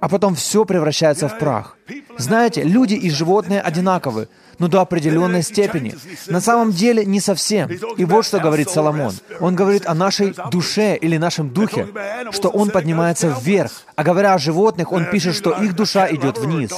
А 0.00 0.08
потом 0.08 0.34
все 0.34 0.64
превращается 0.64 1.28
в 1.28 1.38
прах. 1.38 1.76
Знаете, 2.18 2.62
люди 2.62 2.94
и 2.94 3.10
животные 3.10 3.60
одинаковы, 3.60 4.28
но 4.62 4.68
до 4.68 4.80
определенной 4.80 5.42
степени. 5.42 5.96
На 6.28 6.40
самом 6.40 6.70
деле 6.70 7.04
не 7.04 7.18
совсем. 7.18 7.68
И 7.96 8.04
вот 8.04 8.24
что 8.24 8.38
говорит 8.38 8.70
Соломон. 8.70 9.12
Он 9.40 9.56
говорит 9.56 9.86
о 9.86 9.94
нашей 9.94 10.34
душе 10.52 10.96
или 10.96 11.16
нашем 11.16 11.50
духе, 11.50 11.88
что 12.30 12.48
он 12.48 12.70
поднимается 12.70 13.34
вверх. 13.42 13.72
А 13.96 14.04
говоря 14.04 14.34
о 14.34 14.38
животных, 14.38 14.92
он 14.92 15.06
пишет, 15.10 15.34
что 15.34 15.50
их 15.50 15.74
душа 15.74 16.08
идет 16.08 16.38
вниз. 16.38 16.70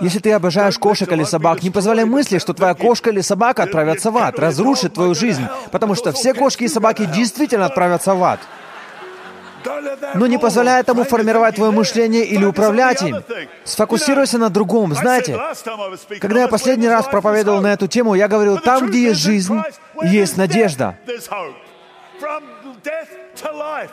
Если 0.00 0.18
ты 0.18 0.32
обожаешь 0.32 0.78
кошек 0.78 1.12
или 1.12 1.22
собак, 1.22 1.62
не 1.62 1.70
позволяй 1.70 2.06
мысли, 2.06 2.38
что 2.38 2.54
твоя 2.54 2.74
кошка 2.74 3.10
или 3.10 3.20
собака 3.20 3.62
отправятся 3.62 4.10
в 4.10 4.18
ад, 4.18 4.36
разрушит 4.36 4.94
твою 4.94 5.14
жизнь, 5.14 5.46
потому 5.70 5.94
что 5.94 6.10
все 6.10 6.34
кошки 6.34 6.64
и 6.64 6.68
собаки 6.68 7.04
действительно 7.14 7.66
отправятся 7.66 8.14
в 8.14 8.24
ад 8.24 8.40
но 10.14 10.26
не 10.26 10.38
позволяй 10.38 10.80
этому 10.80 11.04
формировать 11.04 11.56
твое 11.56 11.70
мышление 11.70 12.24
или 12.24 12.44
управлять 12.44 13.02
им. 13.02 13.16
Сфокусируйся 13.64 14.38
на 14.38 14.50
другом. 14.50 14.94
Знаете, 14.94 15.38
когда 16.20 16.42
я 16.42 16.48
последний 16.48 16.88
раз 16.88 17.06
проповедовал 17.06 17.60
на 17.60 17.72
эту 17.72 17.86
тему, 17.86 18.14
я 18.14 18.28
говорил, 18.28 18.58
там, 18.58 18.86
где 18.86 19.04
есть 19.08 19.20
жизнь, 19.20 19.60
есть 20.02 20.36
надежда. 20.36 20.96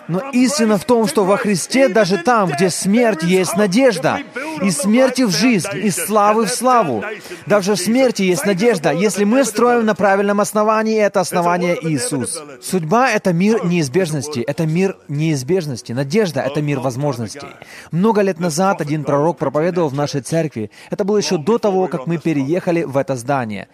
Но 0.08 0.30
истина 0.32 0.78
в 0.78 0.86
том, 0.86 1.08
что 1.08 1.26
во 1.26 1.38
Христе 1.38 1.90
даже 1.90 2.18
там, 2.18 2.50
где 2.50 2.70
смерть, 2.70 3.24
есть 3.24 3.56
надежда. 3.56 4.20
Из 4.62 4.78
смерти 4.78 5.24
в 5.24 5.32
жизнь, 5.32 5.68
из 5.74 5.96
славы 5.96 6.46
в 6.46 6.50
славу. 6.50 7.04
Даже 7.46 7.74
в 7.74 7.80
смерти 7.80 8.24
есть 8.24 8.46
надежда, 8.46 8.92
если 8.92 9.24
мы 9.24 9.44
строим 9.44 9.86
на 9.86 9.96
правильном 9.96 10.42
основании, 10.42 11.00
это 11.00 11.19
основание 11.19 11.78
Иисус. 11.82 12.42
Судьба— 12.62 13.10
это 13.12 13.34
мир 13.34 13.65
неизбежности, 13.65 14.40
это 14.40 14.65
мир 14.65 14.98
неизбежности. 15.08 15.94
Надежда— 15.94 16.42
это 16.42 16.62
мир 16.62 16.80
возможностей. 16.80 17.48
Много 17.92 18.21
лет 18.21 18.40
назад 18.40 18.82
один 18.82 19.04
пророк 19.04 19.38
проповедовал 19.38 19.90
в 19.90 19.94
нашей 19.94 20.21
церкви. 20.21 20.71
Это 20.90 21.04
было 21.04 21.17
еще 21.17 21.38
до 21.38 21.58
того, 21.58 21.88
как 21.88 22.08
мы 22.08 22.17
переехали 22.17 22.84
в 22.84 22.98
это 22.98 23.15
здание. 23.15 23.67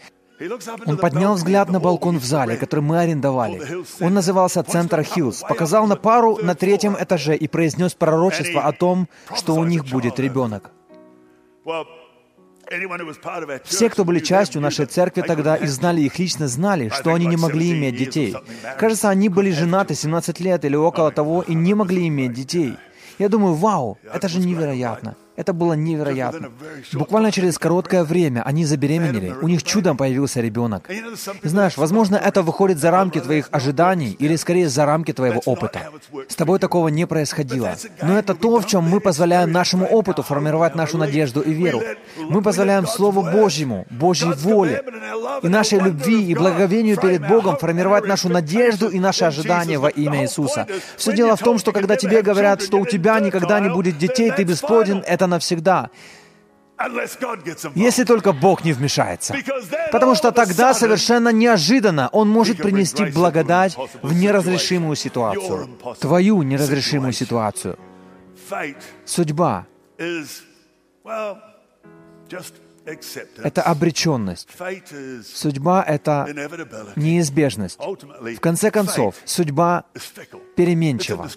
Он 0.87 0.97
поднял 0.97 1.35
взгляд 1.35 1.69
на 1.69 1.79
балкон 1.79 2.17
в 2.17 2.25
зале, 2.25 2.57
который 2.57 2.81
мы 2.81 2.99
арендовали. 2.99 3.61
Он 3.99 4.13
назывался 4.13 4.63
«Центр 4.63 5.03
Хиллз», 5.03 5.43
показал 5.47 5.87
на 5.87 5.95
пару 5.95 6.37
на 6.37 6.55
третьем 6.55 6.95
этаже 6.99 7.35
и 7.35 7.47
произнес 7.47 7.93
пророчество 7.93 8.61
о 8.61 8.71
том, 8.71 9.07
что 9.35 9.55
у 9.55 9.63
них 9.65 9.85
будет 9.85 10.19
ребенок. 10.19 10.71
Все, 13.65 13.89
кто 13.89 14.05
были 14.05 14.19
частью 14.19 14.61
нашей 14.61 14.85
церкви 14.85 15.21
тогда 15.21 15.57
и 15.57 15.67
знали 15.67 16.01
их 16.01 16.17
лично, 16.17 16.47
знали, 16.47 16.89
что 16.89 17.13
они 17.13 17.25
не 17.25 17.37
могли 17.37 17.71
иметь 17.71 17.97
детей. 17.97 18.35
Кажется, 18.79 19.09
они 19.09 19.29
были 19.29 19.51
женаты 19.51 19.93
17 19.93 20.39
лет 20.39 20.63
или 20.65 20.75
около 20.75 21.11
того 21.11 21.41
и 21.41 21.53
не 21.53 21.73
могли 21.73 22.07
иметь 22.07 22.33
детей. 22.33 22.77
Я 23.19 23.29
думаю, 23.29 23.53
вау, 23.55 23.97
это 24.11 24.29
же 24.29 24.39
невероятно. 24.39 25.15
Это 25.41 25.53
было 25.53 25.73
невероятно. 25.73 26.51
Буквально 26.93 27.31
через 27.31 27.57
короткое 27.57 28.03
время 28.03 28.43
они 28.45 28.63
забеременели, 28.63 29.33
у 29.41 29.47
них 29.47 29.63
чудом 29.63 29.97
появился 29.97 30.39
ребенок. 30.39 30.87
И 31.41 31.47
знаешь, 31.47 31.77
возможно, 31.77 32.15
это 32.15 32.43
выходит 32.43 32.77
за 32.77 32.91
рамки 32.91 33.19
твоих 33.19 33.47
ожиданий 33.49 34.15
или 34.19 34.35
скорее 34.35 34.69
за 34.69 34.85
рамки 34.85 35.13
твоего 35.13 35.41
опыта. 35.45 35.79
С 36.27 36.35
тобой 36.35 36.59
такого 36.59 36.89
не 36.89 37.07
происходило. 37.07 37.75
Но 38.03 38.19
это 38.19 38.35
то, 38.35 38.59
в 38.59 38.67
чем 38.67 38.83
мы 38.83 38.99
позволяем 38.99 39.51
нашему 39.51 39.87
опыту 39.87 40.21
формировать 40.21 40.75
нашу 40.75 40.99
надежду 40.99 41.41
и 41.41 41.53
веру. 41.53 41.81
Мы 42.19 42.43
позволяем 42.43 42.85
Слову 42.85 43.23
Божьему, 43.23 43.87
Божьей 43.89 44.33
воле 44.33 44.83
и 45.41 45.47
нашей 45.47 45.79
любви 45.79 46.23
и 46.23 46.35
благовению 46.35 46.97
перед 46.97 47.27
Богом 47.27 47.57
формировать 47.57 48.05
нашу 48.05 48.29
надежду 48.29 48.89
и 48.89 48.99
наши 48.99 49.25
ожидания 49.25 49.79
во 49.79 49.89
имя 49.89 50.21
Иисуса. 50.21 50.67
Все 50.97 51.15
дело 51.15 51.35
в 51.35 51.39
том, 51.39 51.57
что 51.57 51.71
когда 51.71 51.95
тебе 51.95 52.21
говорят, 52.21 52.61
что 52.61 52.77
у 52.77 52.85
тебя 52.85 53.19
никогда 53.19 53.59
не 53.59 53.69
будет 53.69 53.97
детей, 53.97 54.29
ты 54.29 54.43
бесплоден, 54.43 55.03
это 55.07 55.30
навсегда. 55.31 55.89
Если 57.75 58.03
только 58.03 58.33
Бог 58.33 58.63
не 58.63 58.73
вмешается. 58.73 59.35
Потому 59.91 60.15
что 60.15 60.31
тогда 60.31 60.73
совершенно 60.73 61.29
неожиданно 61.29 62.09
Он 62.11 62.29
может 62.29 62.57
принести 62.57 63.05
благодать 63.05 63.77
в 64.01 64.13
неразрешимую 64.13 64.95
ситуацию. 64.95 65.69
Твою 65.99 66.43
неразрешимую 66.43 67.13
ситуацию. 67.13 67.77
Судьба 69.05 69.65
это 73.43 73.61
обреченность. 73.61 74.49
Судьба— 75.25 75.83
это 75.87 76.27
неизбежность. 76.95 77.79
В 77.79 78.39
конце 78.39 78.71
концов, 78.71 79.15
судьба 79.25 79.85
переменчива. 80.55 81.29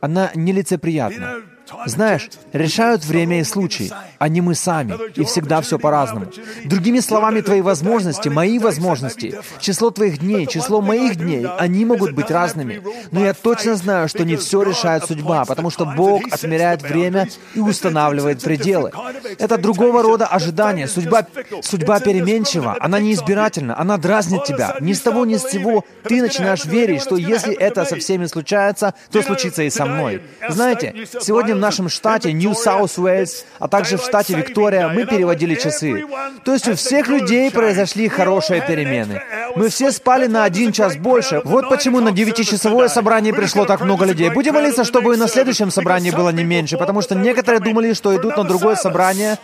Она 0.00 0.30
нелицеприятна. 0.34 1.42
Знаешь, 1.86 2.30
решают 2.52 3.04
время 3.04 3.40
и 3.40 3.44
случай, 3.44 3.92
а 4.18 4.28
не 4.28 4.40
мы 4.40 4.54
сами, 4.54 4.94
и 5.14 5.24
всегда 5.24 5.60
все 5.60 5.78
по-разному. 5.78 6.26
Другими 6.64 7.00
словами, 7.00 7.40
твои 7.40 7.60
возможности, 7.60 8.28
мои 8.28 8.58
возможности, 8.58 9.38
число 9.60 9.90
твоих 9.90 10.18
дней, 10.18 10.46
число 10.46 10.80
моих 10.80 11.16
дней, 11.16 11.46
они 11.58 11.84
могут 11.84 12.12
быть 12.12 12.30
разными. 12.30 12.82
Но 13.10 13.24
я 13.24 13.34
точно 13.34 13.76
знаю, 13.76 14.08
что 14.08 14.24
не 14.24 14.36
все 14.36 14.62
решает 14.62 15.04
судьба, 15.04 15.44
потому 15.44 15.70
что 15.70 15.84
Бог 15.84 16.22
отмеряет 16.30 16.82
время 16.82 17.28
и 17.54 17.60
устанавливает 17.60 18.42
пределы. 18.42 18.92
Это 19.38 19.58
другого 19.58 20.02
рода 20.02 20.26
ожидание. 20.26 20.88
Судьба, 20.88 21.26
судьба 21.62 22.00
переменчива, 22.00 22.76
она 22.80 23.00
неизбирательна, 23.00 23.78
она 23.78 23.96
дразнит 23.96 24.44
тебя. 24.44 24.76
Ни 24.80 24.92
с 24.92 25.00
того, 25.00 25.24
ни 25.24 25.36
с 25.36 25.48
сего 25.48 25.84
ты 26.04 26.20
начинаешь 26.22 26.64
верить, 26.64 27.02
что 27.02 27.16
если 27.16 27.54
это 27.54 27.84
со 27.84 27.96
всеми 27.96 28.26
случается, 28.26 28.94
то 29.10 29.22
случится 29.22 29.62
и 29.62 29.70
со 29.70 29.86
мной. 29.86 30.22
Знаете, 30.48 31.06
сегодня 31.20 31.54
нашем 31.62 31.88
штате 31.88 32.32
Нью-Саус-Уэльс, 32.32 33.44
а 33.58 33.68
также 33.68 33.96
в 33.96 34.02
штате 34.02 34.34
Виктория, 34.34 34.88
мы 34.88 35.06
переводили 35.06 35.54
часы. 35.54 36.04
То 36.44 36.52
есть 36.52 36.68
у 36.68 36.74
всех 36.74 37.08
людей 37.08 37.50
произошли 37.50 38.08
хорошие 38.08 38.60
перемены. 38.60 39.22
Мы 39.56 39.68
все 39.68 39.90
спали 39.92 40.26
на 40.26 40.44
один 40.44 40.72
час 40.72 40.96
больше. 40.96 41.40
Вот 41.44 41.68
почему 41.68 42.00
на 42.00 42.12
девятичасовое 42.12 42.88
собрание 42.88 43.32
пришло 43.32 43.64
так 43.64 43.80
много 43.80 44.04
людей. 44.04 44.30
Будем 44.30 44.54
молиться, 44.54 44.84
чтобы 44.84 45.14
и 45.14 45.16
на 45.16 45.28
следующем 45.28 45.70
собрании 45.70 46.10
было 46.10 46.30
не 46.30 46.44
меньше, 46.44 46.76
потому 46.76 47.00
что 47.00 47.14
некоторые 47.14 47.60
думали, 47.60 47.94
что 47.94 48.14
идут 48.16 48.36
на 48.36 48.44
другое 48.44 48.76
собрание 48.76 49.38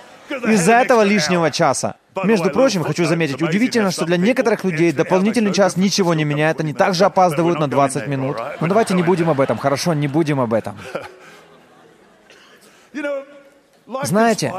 из-за 0.47 0.75
этого 0.75 1.03
лишнего 1.03 1.51
часа. 1.51 1.95
Между 2.25 2.51
прочим, 2.51 2.83
хочу 2.83 3.05
заметить, 3.05 3.41
удивительно, 3.43 3.91
что 3.91 4.05
для 4.05 4.17
некоторых 4.17 4.65
людей 4.65 4.93
дополнительный 4.93 5.53
час 5.53 5.77
ничего 5.77 6.15
не 6.15 6.25
меняет, 6.25 6.61
они 6.61 6.73
также 6.73 7.05
опаздывают 7.05 7.61
на 7.61 7.69
20 7.69 8.07
минут. 8.09 8.37
Но 8.61 8.67
давайте 8.67 8.95
не 8.95 9.03
будем 9.03 9.31
об 9.31 9.41
этом, 9.41 9.59
хорошо, 9.59 9.95
не 9.95 10.09
будем 10.09 10.41
об 10.41 10.53
этом. 10.53 10.77
Знаете, 14.05 14.53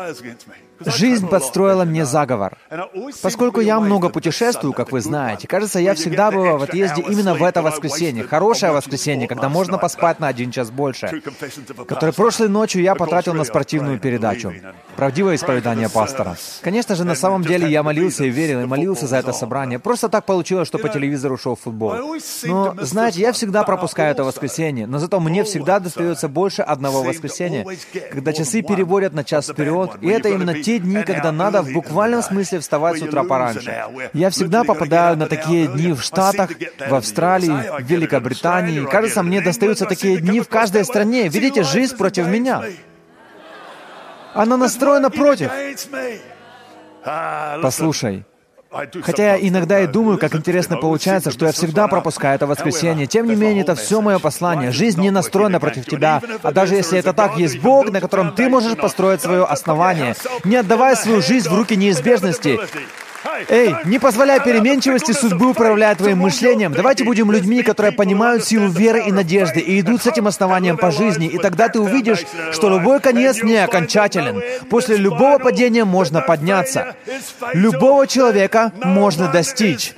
жизнь 0.86 1.28
подстроила 1.28 1.86
мне 1.86 2.06
заговор. 2.06 2.58
Поскольку 3.22 3.62
я 3.62 3.80
много 3.80 4.10
путешествую, 4.10 4.74
как 4.74 4.92
вы 4.92 5.02
знаете, 5.02 5.48
кажется, 5.48 5.80
я 5.80 5.94
всегда 5.94 6.32
бываю 6.32 6.58
в 6.58 6.64
отъезде 6.64 7.02
именно 7.02 7.34
в 7.34 7.44
это 7.44 7.62
воскресенье, 7.62 8.24
хорошее 8.24 8.72
воскресенье, 8.72 9.28
когда 9.28 9.50
можно 9.50 9.78
поспать 9.78 10.20
на 10.20 10.28
один 10.28 10.52
час 10.52 10.72
больше, 10.72 11.22
который 11.88 12.14
прошлой 12.14 12.50
ночью 12.50 12.82
я 12.82 12.96
потратил 12.96 13.34
на 13.34 13.44
спортивную 13.44 14.00
передачу. 14.00 14.54
Правдивое 14.96 15.36
исповедание 15.36 15.90
пастора. 15.90 16.36
Конечно 16.62 16.96
же, 16.96 17.04
на 17.04 17.16
самом 17.16 17.44
деле 17.44 17.70
я 17.70 17.84
молился 17.84 18.26
и 18.26 18.30
верил, 18.30 18.62
и 18.62 18.66
молился 18.66 19.08
за 19.08 19.18
это 19.18 19.34
собрание. 19.34 19.80
Просто 19.80 20.10
так 20.10 20.26
получилось, 20.26 20.68
что 20.68 20.78
по 20.78 20.90
телевизору 20.90 21.38
шел 21.38 21.56
футбол. 21.56 21.94
Но, 22.44 22.76
знаете, 22.82 23.22
я 23.22 23.32
всегда 23.32 23.64
пропускаю 23.64 24.12
это 24.12 24.24
воскресенье, 24.24 24.88
но 24.88 25.00
зато 25.00 25.20
мне 25.20 25.44
всегда 25.44 25.80
достается 25.80 26.28
больше 26.28 26.62
одного 26.62 27.04
воскресенья, 27.04 27.66
когда 28.12 28.34
часы 28.34 28.62
переводят 28.62 29.14
на 29.14 29.24
час 29.24 29.50
вперед, 29.50 29.92
и 30.02 30.08
это 30.08 30.30
именно 30.30 30.62
те 30.70 30.80
дни, 30.80 31.04
когда 31.04 31.32
надо 31.32 31.64
в 31.64 31.72
буквальном 31.74 32.22
смысле 32.22 32.60
вставать 32.60 33.00
с 33.00 33.02
утра 33.02 33.24
пораньше. 33.24 33.86
Я 34.14 34.30
всегда 34.30 34.64
попадаю 34.64 35.18
на 35.18 35.26
такие 35.26 35.68
дни 35.68 35.94
в 35.94 36.02
Штатах, 36.02 36.52
в 36.90 36.94
Австралии, 36.94 37.82
в 37.82 37.86
Великобритании. 37.90 38.86
Кажется, 38.86 39.24
мне 39.24 39.42
достаются 39.42 39.86
такие 39.86 40.18
дни 40.18 40.42
в 40.42 40.48
каждой 40.48 40.86
стране. 40.86 41.28
Видите, 41.28 41.64
жизнь 41.64 41.98
против 41.98 42.28
меня. 42.28 42.64
Она 44.36 44.58
настроена 44.58 45.10
против. 45.10 45.50
Послушай, 47.64 48.26
Хотя 48.72 49.36
я 49.36 49.48
иногда 49.48 49.80
и 49.80 49.88
думаю, 49.88 50.20
как 50.20 50.36
интересно 50.36 50.78
получается, 50.78 51.32
что 51.32 51.48
я 51.48 51.52
всегда 51.52 51.88
пропускаю 51.88 52.36
это 52.36 52.46
воскресенье. 52.46 53.08
Тем 53.08 53.28
не 53.28 53.36
менее, 53.36 53.64
это 53.64 53.76
все 53.76 54.00
мое 54.02 54.20
послание. 54.20 54.72
Жизнь 54.72 55.02
не 55.02 55.10
настроена 55.10 55.60
против 55.60 55.86
тебя. 55.86 56.22
А 56.44 56.52
даже 56.52 56.76
если 56.76 57.00
это 57.00 57.14
так, 57.14 57.38
есть 57.38 57.60
Бог, 57.62 57.90
на 57.90 58.00
котором 58.00 58.34
ты 58.34 58.48
можешь 58.48 58.78
построить 58.78 59.22
свое 59.22 59.44
основание. 59.44 60.16
Не 60.44 60.58
отдавай 60.58 60.96
свою 60.96 61.22
жизнь 61.22 61.50
в 61.50 61.54
руки 61.54 61.76
неизбежности. 61.76 62.60
Эй, 63.50 63.76
не 63.86 64.00
позволяй 64.00 64.40
переменчивости 64.40 65.12
судьбы 65.12 65.52
управлять 65.52 65.98
твоим 65.98 66.20
мышлением. 66.20 66.74
Давайте 66.74 67.04
будем 67.04 67.32
людьми, 67.32 67.64
которые 67.64 67.92
понимают 67.92 68.46
силу 68.46 68.68
веры 68.68 69.04
и 69.08 69.12
надежды 69.12 69.60
и 69.60 69.80
идут 69.82 70.04
с 70.04 70.08
этим 70.08 70.28
основанием 70.28 70.78
по 70.78 70.92
жизни, 70.92 71.28
и 71.28 71.38
тогда 71.38 71.68
ты 71.70 71.80
увидишь, 71.80 72.26
что 72.52 72.70
любой 72.70 73.00
конец 73.00 73.44
не 73.44 73.58
окончателен. 73.58 74.42
После 74.70 74.98
любого 74.98 75.38
падения 75.40 75.86
можно 75.86 76.22
подняться. 76.22 76.96
Любого 77.54 78.08
человека 78.08 78.72
можно 78.84 79.28
достичь. 79.28 79.94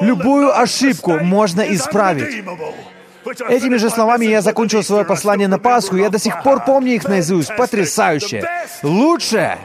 Любую 0.00 0.56
ошибку 0.58 1.18
можно 1.18 1.62
исправить. 1.74 2.44
Этими 3.48 3.76
же 3.76 3.90
словами 3.90 4.24
я 4.26 4.40
закончил 4.40 4.82
свое 4.82 5.04
послание 5.04 5.48
на 5.48 5.58
Пасху, 5.58 5.96
я 5.96 6.08
до 6.08 6.18
сих 6.18 6.42
пор 6.42 6.64
помню 6.64 6.94
их 6.94 7.04
наизусть. 7.04 7.54
Потрясающе! 7.56 8.48
Лучше! 8.82 9.58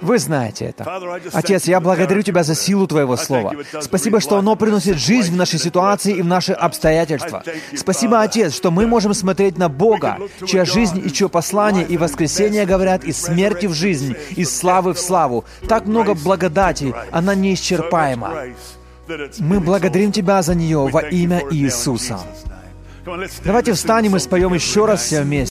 Вы 0.00 0.18
знаете 0.18 0.66
это. 0.66 0.84
Отец, 1.32 1.64
я 1.66 1.80
благодарю 1.80 2.22
Тебя 2.22 2.42
за 2.42 2.54
силу 2.54 2.86
Твоего 2.86 3.16
Слова. 3.16 3.54
Спасибо, 3.80 4.20
что 4.20 4.36
оно 4.36 4.56
приносит 4.56 4.98
жизнь 4.98 5.32
в 5.32 5.36
нашей 5.36 5.58
ситуации 5.58 6.16
и 6.16 6.22
в 6.22 6.26
наши 6.26 6.52
обстоятельства. 6.52 7.42
Спасибо, 7.76 8.22
Отец, 8.22 8.54
что 8.54 8.70
мы 8.70 8.86
можем 8.86 9.14
смотреть 9.14 9.58
на 9.58 9.68
Бога, 9.68 10.18
чья 10.46 10.64
жизнь 10.64 11.02
и 11.04 11.12
чье 11.12 11.28
послание 11.28 11.84
и 11.84 11.96
воскресение 11.96 12.66
говорят 12.66 13.04
из 13.04 13.20
смерти 13.20 13.66
в 13.66 13.74
жизнь, 13.74 14.16
из 14.36 14.56
славы 14.56 14.94
в 14.94 14.98
славу. 14.98 15.44
Так 15.68 15.86
много 15.86 16.14
благодати, 16.14 16.94
она 17.10 17.34
неисчерпаема. 17.34 18.34
Мы 19.38 19.60
благодарим 19.60 20.12
Тебя 20.12 20.42
за 20.42 20.54
нее 20.54 20.88
во 20.88 21.00
имя 21.00 21.42
Иисуса. 21.50 22.20
Давайте 23.44 23.74
встанем 23.74 24.16
и 24.16 24.18
споем 24.18 24.54
еще 24.54 24.86
раз 24.86 25.02
все 25.02 25.22
вместе. 25.22 25.42